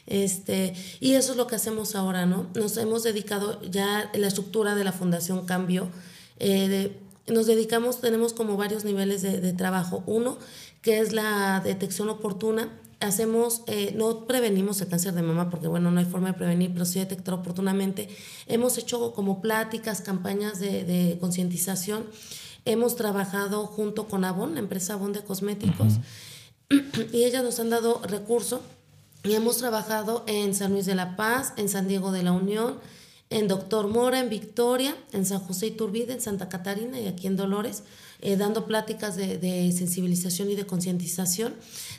Este, 0.06 0.74
y 0.98 1.12
eso 1.12 1.32
es 1.32 1.38
lo 1.38 1.46
que 1.46 1.56
hacemos 1.56 1.94
ahora, 1.94 2.26
¿no? 2.26 2.48
Nos 2.54 2.76
hemos 2.78 3.02
dedicado, 3.02 3.60
ya 3.62 4.10
la 4.14 4.26
estructura 4.26 4.74
de 4.74 4.84
la 4.84 4.92
fundación 4.92 5.44
cambió. 5.44 5.90
Eh, 6.38 6.96
nos 7.28 7.46
dedicamos, 7.46 8.00
tenemos 8.00 8.32
como 8.32 8.56
varios 8.56 8.84
niveles 8.84 9.22
de, 9.22 9.40
de, 9.40 9.52
trabajo. 9.52 10.02
Uno, 10.06 10.38
que 10.80 10.98
es 10.98 11.12
la 11.12 11.60
detección 11.60 12.08
oportuna 12.08 12.70
hacemos, 13.02 13.62
eh, 13.66 13.92
no 13.96 14.26
prevenimos 14.26 14.80
el 14.80 14.88
cáncer 14.88 15.12
de 15.14 15.22
mama 15.22 15.50
porque, 15.50 15.68
bueno, 15.68 15.90
no 15.90 16.00
hay 16.00 16.06
forma 16.06 16.28
de 16.28 16.34
prevenir, 16.34 16.72
pero 16.72 16.84
sí 16.84 16.98
detectar 16.98 17.34
oportunamente. 17.34 18.08
Hemos 18.46 18.78
hecho 18.78 19.12
como 19.12 19.42
pláticas, 19.42 20.00
campañas 20.00 20.58
de, 20.60 21.16
concientización. 21.20 22.06
Hemos 22.64 22.96
trabajado 22.96 23.66
junto 23.66 24.06
con 24.06 24.24
Avon, 24.24 24.54
la 24.54 24.60
empresa 24.60 24.94
Avon 24.94 25.12
de 25.12 25.22
cosméticos, 25.22 25.94
y 27.12 27.24
ellas 27.24 27.42
nos 27.42 27.58
han 27.58 27.70
dado 27.70 28.00
recursos 28.04 28.60
y 29.24 29.34
hemos 29.34 29.58
trabajado 29.58 30.24
en 30.26 30.54
San 30.54 30.72
Luis 30.72 30.86
de 30.86 30.94
la 30.94 31.16
Paz, 31.16 31.52
en 31.56 31.68
San 31.68 31.88
Diego 31.88 32.12
de 32.12 32.22
la 32.22 32.32
Unión, 32.32 32.78
en 33.30 33.48
Doctor 33.48 33.88
Mora, 33.88 34.20
en 34.20 34.28
Victoria, 34.28 34.96
en 35.12 35.26
San 35.26 35.40
José 35.40 35.66
Iturbide, 35.66 36.12
en 36.12 36.20
Santa 36.20 36.48
Catarina 36.48 37.00
y 37.00 37.06
aquí 37.06 37.26
en 37.26 37.36
Dolores. 37.36 37.82
Eh, 38.24 38.36
dando 38.36 38.66
pláticas 38.66 39.16
de, 39.16 39.72
sensibilización 39.76 40.48
y 40.48 40.54
de 40.54 40.64
concientización. 40.64 41.54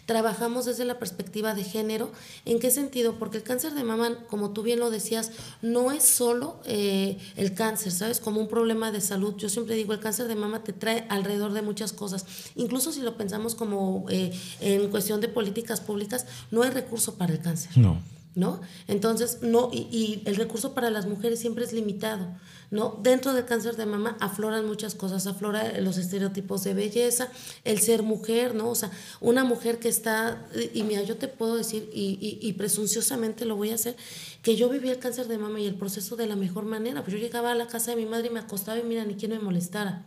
Trabajamos 0.06 0.64
desde 0.64 0.86
la 0.86 0.98
perspectiva 0.98 1.54
de 1.54 1.66
género. 1.66 2.14
¿En 2.46 2.60
qué 2.60 2.72
sentido? 2.72 3.20
Porque 3.20 3.36
el 3.36 3.44
cáncer 3.44 3.74
de 3.74 3.84
mama, 3.84 4.18
como 4.30 4.52
tú 4.52 4.64
bien 4.64 4.80
lo 4.80 4.90
decías, 4.90 5.32
no 5.62 5.92
es 5.92 6.04
solo 6.04 6.62
eh, 6.66 7.18
el 7.36 7.54
cáncer, 7.54 7.92
¿sabes? 7.92 8.22
Como 8.22 8.40
un 8.40 8.48
problema 8.48 8.90
de 8.94 9.02
salud. 9.02 9.36
Yo 9.36 9.50
siempre 9.50 9.76
digo, 9.76 9.92
el 9.92 10.00
cáncer 10.00 10.30
de 10.30 10.36
mama 10.36 10.64
te 10.64 10.72
trae 10.72 11.06
alrededor 11.10 11.52
de 11.52 11.62
muchas 11.62 11.92
cosas. 11.92 12.26
Incluso 12.56 12.94
si 12.94 13.02
lo 13.02 13.18
pensamos 13.18 13.54
como 13.54 14.06
eh, 14.10 14.32
en 14.62 14.90
cuestión 14.92 15.20
de 15.20 15.28
políticas 15.28 15.82
públicas, 15.82 16.26
no 16.52 16.64
hay 16.64 16.70
recurso 16.70 17.16
para 17.16 17.34
el 17.34 17.42
cáncer. 17.42 17.78
No. 17.78 18.02
¿No? 18.36 18.62
Entonces, 18.88 19.40
no, 19.42 19.70
y, 19.72 20.22
el 20.26 20.36
recurso 20.36 20.74
para 20.74 20.90
las 20.90 21.06
mujeres 21.06 21.40
siempre 21.40 21.64
es 21.66 21.74
limitado, 21.74 22.28
¿no? 22.72 23.00
Dentro 23.04 23.34
del 23.34 23.46
cáncer 23.46 23.76
de 23.76 23.86
mama 23.86 24.18
afloran 24.20 24.66
muchas 24.66 24.96
cosas, 24.96 25.28
aflora 25.28 25.80
los 25.82 25.98
estereotipos 25.98 26.64
de 26.64 26.74
belleza, 26.74 27.30
el 27.64 27.80
ser 27.80 28.02
mujer, 28.02 28.56
¿no? 28.56 28.70
O 28.70 28.76
sea, 28.76 28.90
una 29.22 29.44
mujer 29.44 29.78
que 29.78 29.90
está, 29.90 30.48
y 30.74 30.84
mira, 30.84 31.04
yo 31.04 31.18
te 31.18 31.28
puedo 31.28 31.56
decir, 31.56 31.90
y, 31.94 32.40
y, 32.42 32.54
presunciosamente 32.54 33.46
lo 33.46 33.56
voy 33.56 33.70
a 33.70 33.76
hacer, 33.76 33.96
que 34.42 34.56
yo 34.56 34.68
viví 34.70 34.90
el 34.90 35.00
cáncer 35.00 35.28
de 35.28 35.38
mama 35.38 35.60
y 35.60 35.68
el 35.68 35.76
proceso 35.76 36.16
de 36.16 36.26
la 36.26 36.36
mejor 36.36 36.66
manera, 36.66 37.02
pues 37.04 37.14
yo 37.14 37.20
llegaba 37.20 37.52
a 37.52 37.56
la 37.56 37.68
casa 37.68 37.92
de 37.92 37.98
mi 37.98 38.06
madre 38.06 38.28
y 38.28 38.32
me 38.32 38.40
acostaba 38.40 38.80
y 38.80 38.84
mira, 38.84 39.06
ni 39.06 39.16
quien 39.16 39.32
me 39.32 39.40
molestara. 39.40 40.06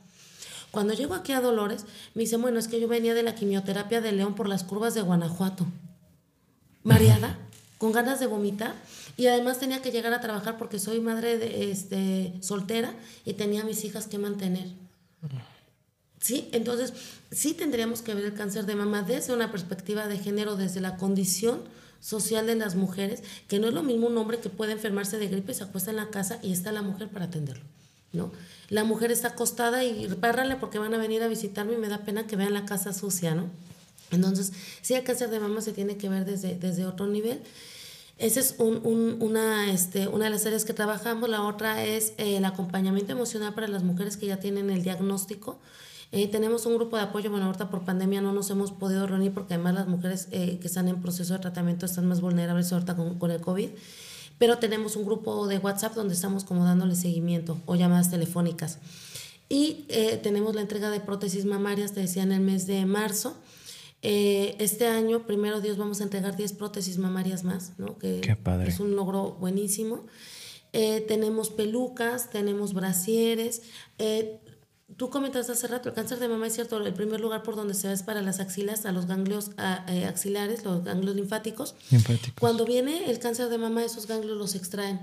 Cuando 0.72 0.94
llego 0.94 1.14
aquí 1.14 1.32
a 1.32 1.40
Dolores, 1.40 1.86
me 2.14 2.22
dice, 2.22 2.36
bueno, 2.36 2.58
es 2.58 2.66
que 2.66 2.80
yo 2.80 2.88
venía 2.88 3.14
de 3.14 3.22
la 3.22 3.34
quimioterapia 3.34 4.00
de 4.00 4.12
León 4.12 4.34
por 4.34 4.48
las 4.48 4.64
curvas 4.64 4.94
de 4.94 5.00
Guanajuato. 5.00 5.66
Mareada 6.82 7.45
con 7.78 7.92
ganas 7.92 8.20
de 8.20 8.26
vomitar 8.26 8.74
y 9.16 9.26
además 9.26 9.58
tenía 9.58 9.82
que 9.82 9.90
llegar 9.90 10.12
a 10.12 10.20
trabajar 10.20 10.58
porque 10.58 10.78
soy 10.78 11.00
madre 11.00 11.70
este, 11.70 12.34
soltera 12.40 12.94
y 13.24 13.34
tenía 13.34 13.64
mis 13.64 13.84
hijas 13.84 14.06
que 14.06 14.18
mantener. 14.18 14.68
¿Sí? 16.20 16.48
Entonces, 16.52 16.92
sí 17.30 17.54
tendríamos 17.54 18.02
que 18.02 18.14
ver 18.14 18.24
el 18.24 18.34
cáncer 18.34 18.66
de 18.66 18.74
mama 18.74 19.02
desde 19.02 19.32
una 19.32 19.52
perspectiva 19.52 20.08
de 20.08 20.18
género, 20.18 20.56
desde 20.56 20.80
la 20.80 20.96
condición 20.96 21.62
social 22.00 22.46
de 22.46 22.56
las 22.56 22.74
mujeres, 22.74 23.22
que 23.48 23.58
no 23.58 23.68
es 23.68 23.74
lo 23.74 23.82
mismo 23.82 24.06
un 24.06 24.16
hombre 24.16 24.38
que 24.38 24.48
puede 24.48 24.72
enfermarse 24.72 25.18
de 25.18 25.28
gripe, 25.28 25.54
se 25.54 25.64
acuesta 25.64 25.90
en 25.90 25.96
la 25.96 26.10
casa 26.10 26.38
y 26.42 26.52
está 26.52 26.72
la 26.72 26.82
mujer 26.82 27.08
para 27.08 27.26
atenderlo. 27.26 27.64
¿no? 28.12 28.32
La 28.68 28.84
mujer 28.84 29.12
está 29.12 29.28
acostada 29.28 29.84
y 29.84 30.08
párrale 30.08 30.56
porque 30.56 30.78
van 30.78 30.94
a 30.94 30.98
venir 30.98 31.22
a 31.22 31.28
visitarme 31.28 31.74
y 31.74 31.78
me 31.78 31.88
da 31.88 31.98
pena 31.98 32.26
que 32.26 32.36
vean 32.36 32.54
la 32.54 32.64
casa 32.64 32.92
sucia, 32.92 33.34
¿no? 33.34 33.50
Entonces, 34.10 34.52
sí, 34.82 34.94
el 34.94 35.04
cáncer 35.04 35.30
de 35.30 35.40
mama 35.40 35.60
se 35.60 35.72
tiene 35.72 35.96
que 35.96 36.08
ver 36.08 36.24
desde, 36.24 36.54
desde 36.54 36.86
otro 36.86 37.06
nivel. 37.06 37.40
Esa 38.18 38.40
es 38.40 38.54
una, 38.58 39.70
este, 39.70 40.08
una 40.08 40.24
de 40.24 40.30
las 40.30 40.46
áreas 40.46 40.64
que 40.64 40.72
trabajamos. 40.72 41.28
La 41.28 41.42
otra 41.42 41.84
es 41.84 42.14
eh, 42.16 42.38
el 42.38 42.46
acompañamiento 42.46 43.12
emocional 43.12 43.52
para 43.52 43.68
las 43.68 43.82
mujeres 43.82 44.16
que 44.16 44.26
ya 44.26 44.38
tienen 44.38 44.70
el 44.70 44.82
diagnóstico. 44.82 45.58
Eh, 46.12 46.26
tenemos 46.28 46.64
un 46.64 46.76
grupo 46.76 46.96
de 46.96 47.02
apoyo, 47.02 47.30
bueno, 47.30 47.46
ahorita 47.46 47.68
por 47.68 47.84
pandemia 47.84 48.22
no 48.22 48.32
nos 48.32 48.48
hemos 48.48 48.72
podido 48.72 49.06
reunir 49.06 49.34
porque 49.34 49.54
además 49.54 49.74
las 49.74 49.88
mujeres 49.88 50.28
eh, 50.30 50.58
que 50.60 50.66
están 50.66 50.88
en 50.88 51.02
proceso 51.02 51.34
de 51.34 51.40
tratamiento 51.40 51.84
están 51.84 52.06
más 52.06 52.20
vulnerables 52.22 52.72
ahorita 52.72 52.96
con, 52.96 53.18
con 53.18 53.32
el 53.32 53.40
COVID, 53.40 53.68
pero 54.38 54.56
tenemos 54.58 54.96
un 54.96 55.04
grupo 55.04 55.46
de 55.46 55.58
WhatsApp 55.58 55.94
donde 55.94 56.14
estamos 56.14 56.44
como 56.44 56.64
dándole 56.64 56.94
seguimiento 56.94 57.58
o 57.66 57.74
llamadas 57.74 58.10
telefónicas. 58.10 58.78
Y 59.48 59.84
tenemos 60.24 60.56
la 60.56 60.60
entrega 60.62 60.90
de 60.90 60.98
prótesis 60.98 61.44
mamarias, 61.44 61.92
te 61.92 62.00
decía, 62.00 62.24
en 62.24 62.32
el 62.32 62.40
mes 62.40 62.66
de 62.66 62.84
marzo. 62.84 63.36
Eh, 64.08 64.54
este 64.60 64.86
año, 64.86 65.26
primero 65.26 65.60
Dios, 65.60 65.78
vamos 65.78 66.00
a 66.00 66.04
entregar 66.04 66.36
10 66.36 66.52
prótesis 66.52 66.96
mamarias 66.96 67.42
más, 67.42 67.72
¿no? 67.76 67.98
Que 67.98 68.20
es 68.64 68.78
un 68.78 68.94
logro 68.94 69.32
buenísimo. 69.32 70.06
Eh, 70.72 71.04
tenemos 71.08 71.50
pelucas, 71.50 72.30
tenemos 72.30 72.72
brasieres. 72.72 73.62
Eh, 73.98 74.38
tú 74.94 75.10
comentaste 75.10 75.52
hace 75.52 75.66
rato, 75.66 75.88
el 75.88 75.94
cáncer 75.94 76.18
de 76.20 76.28
mama 76.28 76.46
es 76.46 76.54
cierto, 76.54 76.84
el 76.84 76.94
primer 76.94 77.20
lugar 77.20 77.42
por 77.42 77.56
donde 77.56 77.74
se 77.74 77.88
va 77.88 77.94
es 77.94 78.02
para 78.02 78.22
las 78.22 78.38
axilas, 78.38 78.86
a 78.86 78.92
los 78.92 79.06
ganglios 79.06 79.50
axilares, 79.56 80.64
los 80.64 80.84
ganglios 80.84 81.16
linfáticos. 81.16 81.74
Cuando 82.38 82.64
viene 82.64 83.10
el 83.10 83.18
cáncer 83.18 83.48
de 83.48 83.58
mama, 83.58 83.84
esos 83.84 84.06
ganglios 84.06 84.36
los 84.36 84.54
extraen. 84.54 85.00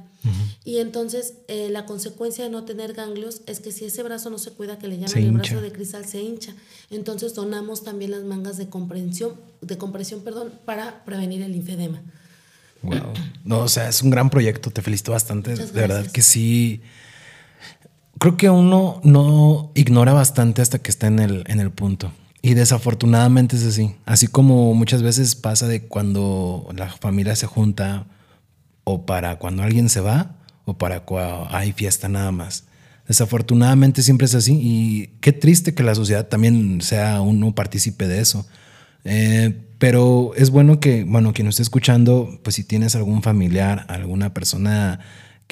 Y 0.63 0.77
entonces 0.77 1.33
eh, 1.49 1.69
la 1.69 1.85
consecuencia 1.85 2.45
de 2.45 2.49
no 2.49 2.63
tener 2.63 2.93
ganglios 2.93 3.41
es 3.45 3.59
que 3.59 3.73
si 3.73 3.83
ese 3.83 4.01
brazo 4.03 4.29
no 4.29 4.37
se 4.37 4.51
cuida, 4.51 4.79
que 4.79 4.87
le 4.87 4.97
llaman 4.97 5.17
el 5.17 5.31
brazo 5.33 5.59
de 5.61 5.73
cristal, 5.73 6.05
se 6.05 6.21
hincha. 6.21 6.55
Entonces 6.89 7.33
donamos 7.33 7.83
también 7.83 8.11
las 8.11 8.23
mangas 8.23 8.57
de 8.57 8.69
compresión, 8.69 9.33
de 9.59 9.77
compresión 9.77 10.21
perdón, 10.21 10.53
para 10.63 11.03
prevenir 11.03 11.41
el 11.41 11.51
linfedema. 11.51 12.01
Wow. 12.83 13.13
No, 13.43 13.59
o 13.59 13.67
sea, 13.67 13.89
es 13.89 14.01
un 14.01 14.09
gran 14.09 14.29
proyecto, 14.29 14.71
te 14.71 14.81
felicito 14.81 15.11
bastante. 15.11 15.55
De 15.55 15.71
verdad 15.71 16.09
que 16.09 16.21
sí. 16.21 16.81
Creo 18.23 18.37
que 18.37 18.49
uno 18.49 19.01
no 19.03 19.73
ignora 19.75 20.13
bastante 20.13 20.61
hasta 20.61 20.79
que 20.79 20.89
está 20.89 21.07
en 21.07 21.19
el, 21.19 21.43
en 21.47 21.59
el 21.59 21.71
punto. 21.71 22.13
Y 22.41 22.53
desafortunadamente 22.53 23.57
es 23.57 23.65
así. 23.65 23.95
Así 24.05 24.27
como 24.27 24.73
muchas 24.73 25.03
veces 25.03 25.35
pasa 25.35 25.67
de 25.67 25.81
cuando 25.81 26.69
la 26.73 26.87
familia 26.87 27.35
se 27.35 27.47
junta 27.47 28.07
o 28.85 29.05
para 29.05 29.39
cuando 29.39 29.61
alguien 29.61 29.89
se 29.89 29.99
va, 29.99 30.37
o 30.63 30.77
para 30.77 31.01
cuando 31.01 31.49
hay 31.53 31.73
fiesta 31.73 32.07
nada 32.07 32.31
más. 32.31 32.63
Desafortunadamente 33.09 34.01
siempre 34.01 34.23
es 34.23 34.35
así 34.35 34.57
y 34.57 35.07
qué 35.19 35.33
triste 35.33 35.73
que 35.73 35.83
la 35.83 35.93
sociedad 35.93 36.29
también 36.29 36.79
sea 36.79 37.19
uno 37.19 37.53
partícipe 37.53 38.07
de 38.07 38.21
eso. 38.21 38.47
Eh, 39.03 39.53
pero 39.79 40.31
es 40.37 40.49
bueno 40.49 40.79
que, 40.79 41.03
bueno, 41.03 41.33
quien 41.33 41.47
esté 41.47 41.61
escuchando, 41.61 42.39
pues 42.41 42.55
si 42.55 42.63
tienes 42.63 42.95
algún 42.95 43.21
familiar, 43.21 43.85
alguna 43.89 44.33
persona 44.33 45.01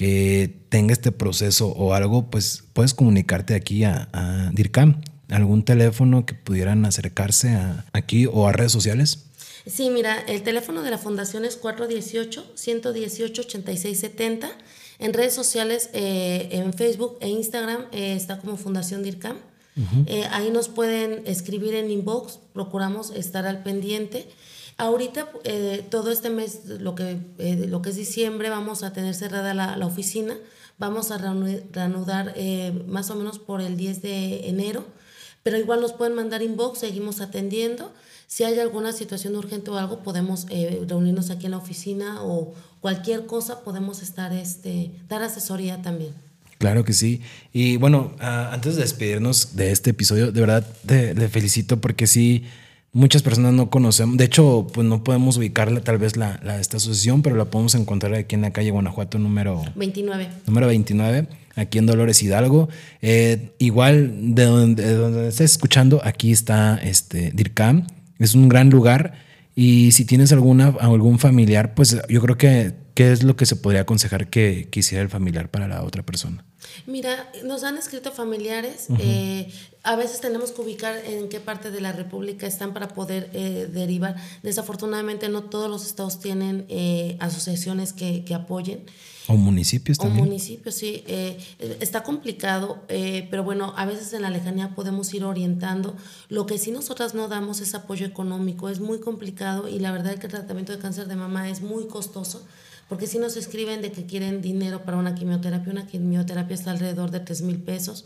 que 0.02 0.50
tenga 0.70 0.94
este 0.94 1.12
proceso 1.12 1.68
o 1.68 1.94
algo, 1.94 2.32
pues 2.32 2.64
puedes 2.74 2.96
comunicarte 2.96 3.54
aquí 3.54 3.84
a, 3.84 4.50
DIRCAM, 4.52 5.00
algún 5.30 5.64
teléfono 5.64 6.26
que 6.26 6.34
pudieran 6.34 6.84
acercarse 6.86 7.50
a, 7.50 7.86
aquí 7.94 8.26
o 8.26 8.48
a 8.48 8.52
redes 8.52 8.72
sociales. 8.72 9.26
Sí, 9.68 9.92
mira, 9.92 10.20
el 10.22 10.42
teléfono 10.42 10.82
de 10.82 10.90
la 10.90 10.98
fundación 10.98 11.46
es 11.46 11.62
418-118-8670. 11.62 14.50
En 14.98 15.14
redes 15.14 15.36
sociales, 15.36 15.92
eh, 15.94 16.50
en 16.50 16.74
Facebook 16.74 17.20
e 17.22 17.30
Instagram, 17.30 17.86
eh, 17.92 18.16
está 18.16 18.40
como 18.40 18.58
Fundación 18.58 19.04
DIRCAM. 19.04 19.38
Eh, 20.08 20.26
ahí 20.32 20.50
nos 20.50 20.68
pueden 20.68 21.22
escribir 21.28 21.76
en 21.76 21.92
inbox, 21.92 22.40
procuramos 22.54 23.12
estar 23.12 23.46
al 23.46 23.62
pendiente. 23.62 24.28
Ahorita, 24.78 25.28
todo 25.90 26.12
este 26.12 26.30
mes, 26.30 26.62
lo 26.66 26.96
que, 26.96 27.18
lo 27.68 27.82
que 27.82 27.90
es 27.90 27.96
diciembre, 27.96 28.50
vamos 28.50 28.84
a 28.84 28.94
tener 28.94 29.14
cerrada 29.14 29.54
la, 29.54 29.78
la 29.78 29.86
oficina. 29.86 30.36
Vamos 30.80 31.12
a 31.12 31.18
reanudar 31.18 32.34
más 32.88 33.12
o 33.12 33.16
menos 33.16 33.38
por 33.38 33.62
el 33.62 33.78
10 33.78 34.02
de 34.02 34.50
enero, 34.50 34.84
pero 35.44 35.58
igual 35.58 35.82
nos 35.82 35.94
pueden 35.94 36.16
mandar 36.16 36.42
inbox, 36.42 36.80
seguimos 36.80 37.22
atendiendo. 37.22 37.94
Si 38.26 38.44
hay 38.44 38.58
alguna 38.58 38.92
situación 38.92 39.36
urgente 39.36 39.70
o 39.70 39.78
algo, 39.78 40.02
podemos 40.02 40.48
reunirnos 40.88 41.30
aquí 41.30 41.46
en 41.46 41.52
la 41.52 41.58
oficina 41.58 42.24
o, 42.24 42.56
cualquier 42.82 43.28
cosa 43.28 43.64
podemos 43.64 44.02
estar, 44.02 44.34
este, 44.34 44.92
dar 45.08 45.22
asesoría 45.24 45.82
también. 45.82 46.12
Claro 46.58 46.84
que 46.84 46.94
sí. 46.94 47.22
Y 47.54 47.78
bueno, 47.78 48.12
ah, 48.20 48.50
antes 48.52 48.76
de 48.76 48.82
despedirnos 48.82 49.56
de 49.56 49.72
este 49.72 49.92
episodio, 49.92 50.32
de 50.32 50.42
verdad 50.42 50.68
te, 50.86 51.16
le 51.16 51.30
felicito 51.30 51.80
porque 51.80 52.06
sí, 52.06 52.44
muchas 52.94 53.24
personas 53.24 53.54
no 53.54 53.70
conocemos. 53.70 54.18
De 54.18 54.26
hecho, 54.26 54.68
pues 54.74 54.86
no 54.86 55.04
podemos 55.04 55.38
ubicarla 55.38 55.82
tal 55.82 55.98
vez 55.98 56.18
la, 56.18 56.40
esta 56.60 56.78
asociación, 56.78 57.22
pero 57.22 57.36
la 57.36 57.46
podemos 57.46 57.76
encontrar 57.76 58.14
aquí 58.16 58.36
en 58.36 58.42
la 58.42 58.52
calle 58.52 58.72
Guanajuato 58.72 59.20
número 59.20 59.64
29. 59.76 60.30
Número 60.48 60.68
29, 60.68 61.28
aquí 61.56 61.78
en 61.78 61.86
Dolores 61.86 62.22
Hidalgo. 62.22 62.70
Eh, 63.02 63.54
igual 63.60 64.36
de 64.36 64.46
donde, 64.46 64.84
de 64.86 64.94
donde 64.96 65.28
estés 65.28 65.52
escuchando, 65.52 66.02
aquí 66.04 66.32
está 66.32 66.80
este 66.84 67.32
DIRCAM. 67.32 67.88
Es 68.20 68.36
un 68.36 68.50
gran 68.50 68.70
lugar 68.70 69.14
y 69.56 69.92
si 69.92 70.06
tienes 70.06 70.32
alguna, 70.32 70.76
algún 70.80 71.20
familiar, 71.20 71.76
pues 71.76 71.98
yo 72.08 72.22
creo 72.22 72.38
que, 72.38 72.74
¿qué 72.94 73.12
es 73.12 73.24
lo 73.24 73.36
que 73.36 73.46
se 73.46 73.56
podría 73.56 73.82
aconsejar 73.82 74.30
que, 74.30 74.70
quisiera 74.72 75.04
el 75.04 75.10
familiar 75.10 75.50
para 75.50 75.68
la 75.68 75.84
otra 75.84 76.04
persona? 76.04 76.46
Mira, 76.86 77.30
nos 77.46 77.64
han 77.64 77.78
escrito 77.78 78.12
familiares, 78.12 78.88
eh, 79.00 79.52
a 79.84 79.96
veces 79.96 80.22
tenemos 80.22 80.52
que 80.52 80.62
ubicar 80.62 80.96
en 81.06 81.30
qué 81.30 81.40
parte 81.40 81.72
de 81.72 81.82
la 81.82 81.92
República 81.92 82.48
están 82.48 82.74
para 82.74 82.90
poder 82.90 83.30
eh, 83.34 83.68
derivar. 83.72 84.16
Desafortunadamente 84.44 85.30
no 85.30 85.44
todos 85.44 85.70
los 85.70 85.86
estados 85.86 86.20
tienen 86.20 86.66
eh, 86.70 87.18
asociaciones 87.20 87.94
que, 87.94 88.24
que 88.24 88.34
apoyen. 88.34 88.86
O 89.28 89.38
municipios 89.38 89.98
también. 89.98 90.24
O 90.24 90.28
municipios, 90.28 90.76
sí. 90.76 91.04
Eh, 91.08 91.38
está 91.80 92.04
complicado, 92.04 92.84
eh, 92.90 93.28
pero 93.30 93.44
bueno, 93.44 93.74
a 93.78 93.86
veces 93.86 94.14
en 94.14 94.24
la 94.24 94.30
lejanía 94.30 94.76
podemos 94.76 95.14
ir 95.14 95.24
orientando. 95.24 95.96
Lo 96.30 96.46
que 96.46 96.58
sí 96.58 96.72
nosotras 96.72 97.14
no 97.14 97.28
damos 97.28 97.62
es 97.62 97.76
apoyo 97.76 98.06
económico, 98.06 98.70
es 98.70 98.80
muy 98.80 99.00
complicado 99.00 99.68
y 99.68 99.80
la 99.80 99.92
verdad 99.92 100.14
es 100.14 100.20
que 100.20 100.26
el 100.26 100.32
tratamiento 100.34 100.74
de 100.74 100.80
cáncer 100.80 101.08
de 101.08 101.16
mama 101.16 101.50
es 101.50 101.62
muy 101.62 101.88
costoso, 101.88 102.46
porque 102.92 103.08
si 103.08 103.20
nos 103.20 103.38
escriben 103.38 103.82
de 103.82 103.94
que 103.94 104.06
quieren 104.06 104.42
dinero 104.42 104.84
para 104.84 104.98
una 104.98 105.16
quimioterapia, 105.16 105.72
una 105.72 105.88
quimioterapia 105.88 106.54
está 106.54 106.72
alrededor 106.72 107.10
de 107.10 107.22
3 107.22 107.44
mil 107.44 107.58
pesos, 107.58 108.04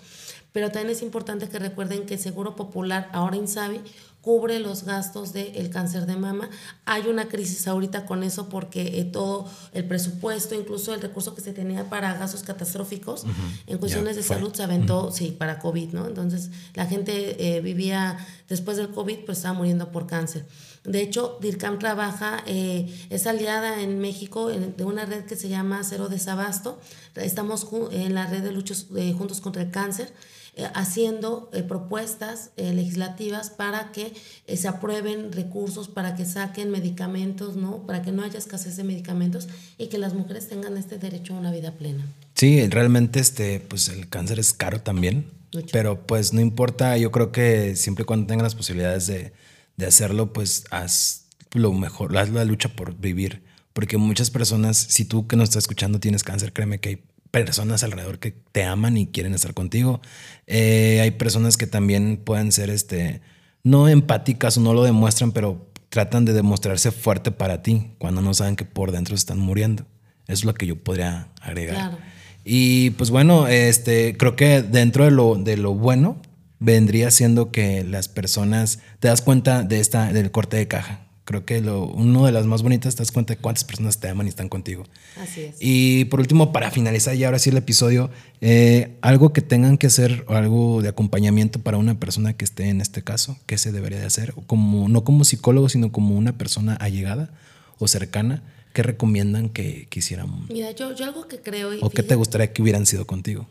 pero 0.52 0.70
también 0.70 0.92
es 0.92 1.02
importante 1.02 1.50
que 1.50 1.58
recuerden 1.58 2.06
que 2.06 2.20
Seguro 2.20 2.56
Popular, 2.56 3.10
ahora 3.12 3.36
Insabi, 3.36 3.82
cubre 4.22 4.60
los 4.60 4.84
gastos 4.84 5.34
del 5.34 5.72
cáncer 5.72 6.06
de 6.06 6.18
mama. 6.18 6.52
Hay 6.86 7.08
una 7.08 7.28
crisis 7.30 7.68
ahorita 7.68 8.06
con 8.06 8.22
eso 8.22 8.48
porque 8.48 9.00
eh, 9.00 9.06
todo 9.06 9.50
el 9.74 9.86
presupuesto, 9.86 10.54
incluso 10.54 10.94
el 10.94 11.02
recurso 11.02 11.34
que 11.34 11.42
se 11.42 11.52
tenía 11.52 11.90
para 11.90 12.14
gastos 12.14 12.44
catastróficos 12.44 13.26
en 13.66 13.80
cuestiones 13.80 14.16
de 14.16 14.22
salud 14.22 14.54
se 14.54 14.62
aventó, 14.62 15.12
sí, 15.12 15.32
para 15.32 15.58
COVID, 15.58 15.94
¿no? 15.94 16.06
Entonces 16.06 16.52
la 16.76 16.86
gente 16.86 17.58
eh, 17.58 17.62
vivía 17.62 18.24
después 18.48 18.78
del 18.78 18.90
COVID, 18.90 19.26
pues 19.26 19.40
estaba 19.40 19.58
muriendo 19.58 19.92
por 19.92 20.06
cáncer. 20.06 20.46
De 20.86 21.02
hecho, 21.02 21.38
DIRCAM 21.42 21.80
trabaja, 21.80 22.44
eh, 22.46 22.88
es 23.10 23.28
aliada 23.28 23.82
en 23.82 24.00
México 24.00 24.48
de 24.50 24.84
una 24.84 25.06
red 25.06 25.26
que 25.26 25.36
se 25.36 25.50
llama 25.50 25.82
Cero 25.84 26.10
Desabasto. 26.10 26.80
Estamos 27.16 27.68
en 27.92 28.14
la 28.14 28.28
red 28.28 28.44
de 28.44 28.52
luchos 28.52 28.88
Juntos 29.18 29.42
contra 29.42 29.64
el 29.64 29.72
Cáncer 29.72 30.14
eh, 30.58 30.70
haciendo 30.74 31.50
eh, 31.52 31.64
propuestas 31.64 32.52
eh, 32.56 32.72
legislativas 32.72 33.50
para 33.50 33.92
que 33.92 34.14
se 34.56 34.70
aprueben 34.70 35.34
recursos, 35.34 35.90
para 35.90 36.16
que 36.16 36.24
saquen 36.24 36.72
medicamentos, 36.72 37.58
¿no? 37.58 37.86
Para 37.86 38.02
que 38.02 38.14
no 38.14 38.24
haya 38.24 38.40
escasez 38.40 38.78
de 38.78 38.86
medicamentos 38.86 39.50
y 39.78 39.88
que 39.88 39.98
las 39.98 40.14
mujeres 40.14 40.48
tengan 40.48 40.78
este 40.78 40.98
derecho 40.98 41.36
a 41.36 41.40
una 41.40 41.52
vida 41.52 41.74
plena. 41.74 42.06
Sí, 42.36 42.66
realmente 42.70 43.20
este, 43.20 43.60
pues 43.60 43.90
el 43.90 44.08
cáncer 44.08 44.40
es 44.40 44.54
caro 44.54 44.80
también, 44.80 45.30
pero 45.74 46.08
pues 46.08 46.32
no 46.32 46.40
importa, 46.40 46.98
yo 46.98 47.12
creo 47.12 47.34
que 47.34 47.76
siempre 47.76 48.04
y 48.04 48.06
cuando 48.06 48.28
tengas 48.28 48.44
las 48.44 48.56
posibilidades 48.56 49.08
de, 49.08 49.34
de 49.78 49.86
hacerlo, 49.86 50.34
pues 50.34 50.66
haz 50.72 51.28
lo 51.54 51.74
mejor, 51.74 52.18
haz 52.18 52.30
la 52.30 52.46
lucha 52.46 52.70
por 52.70 52.98
vivir. 52.98 53.44
Porque 53.74 53.98
muchas 53.98 54.32
personas, 54.32 54.78
si 54.78 55.06
tú 55.06 55.28
que 55.28 55.36
nos 55.36 55.50
estás 55.50 55.66
escuchando 55.66 56.00
tienes 56.00 56.24
cáncer, 56.24 56.54
créeme 56.54 56.80
que 56.80 56.90
hay 56.90 57.04
personas 57.32 57.84
alrededor 57.84 58.20
que 58.20 58.32
te 58.32 58.64
aman 58.64 58.96
y 58.96 59.08
quieren 59.08 59.34
estar 59.34 59.54
contigo. 59.54 60.02
Eh, 60.48 61.00
hay 61.02 61.12
personas 61.12 61.58
que 61.58 61.68
también 61.68 62.16
pueden 62.16 62.54
ser 62.54 62.70
este, 62.70 63.22
no 63.64 63.90
empáticas 63.90 64.58
o 64.58 64.62
no 64.62 64.74
lo 64.74 64.84
demuestran, 64.84 65.34
pero 65.34 65.70
tratan 65.90 66.24
de 66.24 66.32
demostrarse 66.32 66.92
fuerte 66.92 67.32
para 67.32 67.62
ti 67.62 67.92
cuando 67.98 68.22
no 68.22 68.34
saben 68.34 68.56
que 68.56 68.64
por 68.64 68.94
dentro 68.94 69.16
están 69.16 69.40
muriendo. 69.40 69.86
Eso 70.28 70.40
es 70.40 70.46
lo 70.46 70.54
que 70.54 70.68
yo 70.68 70.82
podría 70.82 71.30
agregar. 71.42 71.98
Y 72.46 72.92
pues 72.92 73.10
bueno, 73.10 73.48
este, 73.48 74.16
creo 74.16 74.36
que 74.36 74.62
dentro 74.62 75.04
de 75.04 75.12
lo, 75.12 75.36
de 75.36 75.58
lo 75.58 75.74
bueno 75.74 76.22
vendría 76.66 77.12
siendo 77.12 77.52
que 77.52 77.84
las 77.84 78.08
personas, 78.08 78.80
te 79.00 79.08
das 79.08 79.22
cuenta 79.22 79.64
de 79.64 79.80
esta, 79.80 80.12
del 80.12 80.32
corte 80.32 80.58
de 80.58 80.68
caja 80.68 81.06
Creo 81.26 81.44
que 81.44 81.60
lo, 81.60 81.88
uno 81.88 82.28
de 82.28 82.32
las 82.32 82.46
más 82.46 82.62
bonitas 82.62 82.96
te 82.96 83.02
das 83.02 83.12
cuenta 83.12 83.34
de 83.34 83.42
cuántas 83.42 83.64
personas 83.64 84.00
te 84.00 84.08
aman 84.08 84.28
y 84.28 84.30
están 84.30 84.48
contigo. 84.48 84.86
Así 85.20 85.42
es. 85.42 85.56
Y 85.60 86.06
por 86.06 86.20
último, 86.20 86.54
para 86.54 86.70
finalizar 86.70 87.16
ya 87.16 87.26
ahora 87.26 87.40
sí 87.40 87.50
el 87.50 87.58
episodio, 87.58 88.12
eh, 88.42 88.96
algo 89.02 89.34
que 89.34 89.42
tengan 89.42 89.80
que 89.80 89.88
hacer 89.88 90.24
o 90.28 90.36
algo 90.36 90.84
de 90.84 90.90
acompañamiento 90.90 91.60
para 91.60 91.78
una 91.78 92.00
persona 92.00 92.34
que 92.34 92.46
esté 92.46 92.70
en 92.70 92.80
este 92.80 93.04
caso, 93.04 93.40
¿qué 93.48 93.58
se 93.58 93.72
debería 93.72 94.00
de 94.00 94.06
hacer? 94.06 94.36
Como, 94.46 94.88
no 94.88 95.04
como 95.04 95.24
psicólogo, 95.24 95.68
sino 95.68 95.92
como 95.92 96.16
una 96.16 96.38
persona 96.38 96.76
allegada 96.76 97.34
o 97.80 97.88
cercana. 97.88 98.44
¿Qué 98.74 98.84
recomiendan 98.84 99.50
que, 99.50 99.88
quisiéramos? 99.90 100.48
Mira, 100.52 100.72
yo, 100.72 100.94
yo 100.94 101.06
algo 101.06 101.28
que 101.28 101.40
creo... 101.40 101.72
¿O 101.82 101.90
qué 101.90 102.04
te 102.04 102.14
gustaría 102.14 102.54
que 102.54 102.62
hubieran 102.62 102.86
sido 102.86 103.08
contigo? 103.08 103.48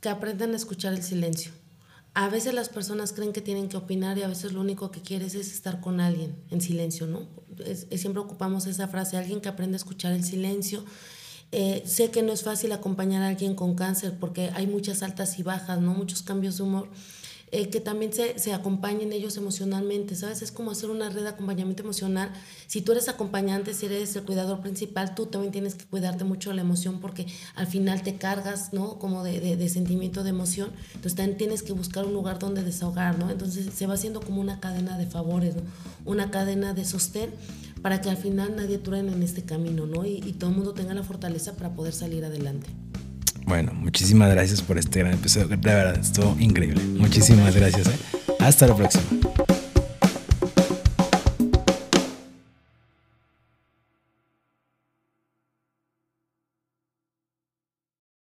Que 0.00 0.08
aprendan 0.08 0.52
a 0.52 0.56
escuchar 0.56 0.92
el 0.92 1.02
silencio 1.02 1.50
a 2.20 2.28
veces 2.28 2.52
las 2.52 2.68
personas 2.68 3.12
creen 3.12 3.32
que 3.32 3.40
tienen 3.40 3.68
que 3.68 3.76
opinar 3.76 4.18
y 4.18 4.22
a 4.22 4.28
veces 4.28 4.52
lo 4.52 4.60
único 4.60 4.90
que 4.90 5.00
quieres 5.00 5.36
es 5.36 5.52
estar 5.52 5.80
con 5.80 6.00
alguien 6.00 6.34
en 6.50 6.60
silencio, 6.60 7.06
¿no? 7.06 7.28
siempre 7.96 8.20
ocupamos 8.20 8.66
esa 8.66 8.88
frase, 8.88 9.16
alguien 9.16 9.40
que 9.40 9.48
aprende 9.48 9.76
a 9.76 9.78
escuchar 9.78 10.12
el 10.12 10.24
silencio. 10.24 10.84
Eh, 11.52 11.84
sé 11.86 12.10
que 12.10 12.22
no 12.22 12.32
es 12.32 12.42
fácil 12.42 12.72
acompañar 12.72 13.22
a 13.22 13.28
alguien 13.28 13.54
con 13.54 13.76
cáncer 13.76 14.16
porque 14.18 14.50
hay 14.54 14.66
muchas 14.66 15.04
altas 15.04 15.38
y 15.38 15.44
bajas, 15.44 15.80
¿no? 15.80 15.94
Muchos 15.94 16.22
cambios 16.22 16.56
de 16.56 16.64
humor. 16.64 16.88
Eh, 17.50 17.70
que 17.70 17.80
también 17.80 18.12
se, 18.12 18.38
se, 18.38 18.52
acompañen 18.52 19.10
ellos 19.12 19.38
emocionalmente, 19.38 20.14
¿sabes? 20.14 20.42
Es 20.42 20.52
como 20.52 20.70
hacer 20.70 20.90
una 20.90 21.08
red 21.08 21.22
de 21.22 21.30
acompañamiento 21.30 21.82
emocional. 21.82 22.30
Si 22.66 22.82
tú 22.82 22.92
eres 22.92 23.08
acompañante, 23.08 23.72
si 23.72 23.86
eres 23.86 24.14
el 24.16 24.24
cuidador 24.24 24.60
principal, 24.60 25.14
tú 25.14 25.26
también 25.26 25.50
tienes 25.52 25.74
que 25.74 25.86
cuidarte 25.86 26.24
mucho 26.24 26.50
de 26.50 26.56
la 26.56 26.62
emoción 26.62 27.00
porque 27.00 27.26
al 27.54 27.66
final 27.66 28.02
te 28.02 28.16
cargas, 28.16 28.74
¿no? 28.74 28.98
Como 28.98 29.24
de, 29.24 29.56
de, 29.56 29.68
sentimiento 29.70 30.24
de 30.24 30.30
emoción. 30.30 30.70
Entonces 30.88 31.14
también 31.14 31.38
tienes 31.38 31.62
que 31.62 31.72
buscar 31.72 32.04
un 32.04 32.12
lugar 32.12 32.38
donde 32.38 32.62
desahogar, 32.62 33.18
¿no? 33.18 33.30
Entonces 33.30 33.72
se 33.74 33.86
va 33.86 33.94
haciendo 33.94 34.20
como 34.20 34.42
una 34.42 34.60
cadena 34.60 34.98
de 34.98 35.06
favores, 35.06 35.56
¿no? 35.56 35.62
Una 36.04 36.30
cadena 36.30 36.74
de 36.74 36.84
sostén 36.84 37.30
para 37.80 38.02
que 38.02 38.10
al 38.10 38.18
final 38.18 38.56
nadie 38.56 38.76
truene 38.76 39.12
en 39.12 39.22
este 39.22 39.42
camino, 39.42 39.86
¿no? 39.86 40.04
Y, 40.04 40.22
y 40.26 40.34
todo 40.34 40.50
el 40.50 40.56
mundo 40.56 40.74
tenga 40.74 40.92
la 40.92 41.02
fortaleza 41.02 41.54
para 41.54 41.74
poder 41.74 41.94
salir 41.94 42.26
adelante. 42.26 42.68
Bueno, 43.48 43.72
muchísimas 43.74 44.30
gracias 44.30 44.60
por 44.60 44.76
este 44.76 44.98
gran 44.98 45.14
episodio. 45.14 45.48
De 45.48 45.56
verdad, 45.56 45.98
estuvo 45.98 46.36
increíble. 46.38 46.82
Muchísimas 46.84 47.56
gracias. 47.56 47.86
¿eh? 47.86 47.98
Hasta 48.40 48.66
la 48.66 48.76
próxima. 48.76 49.04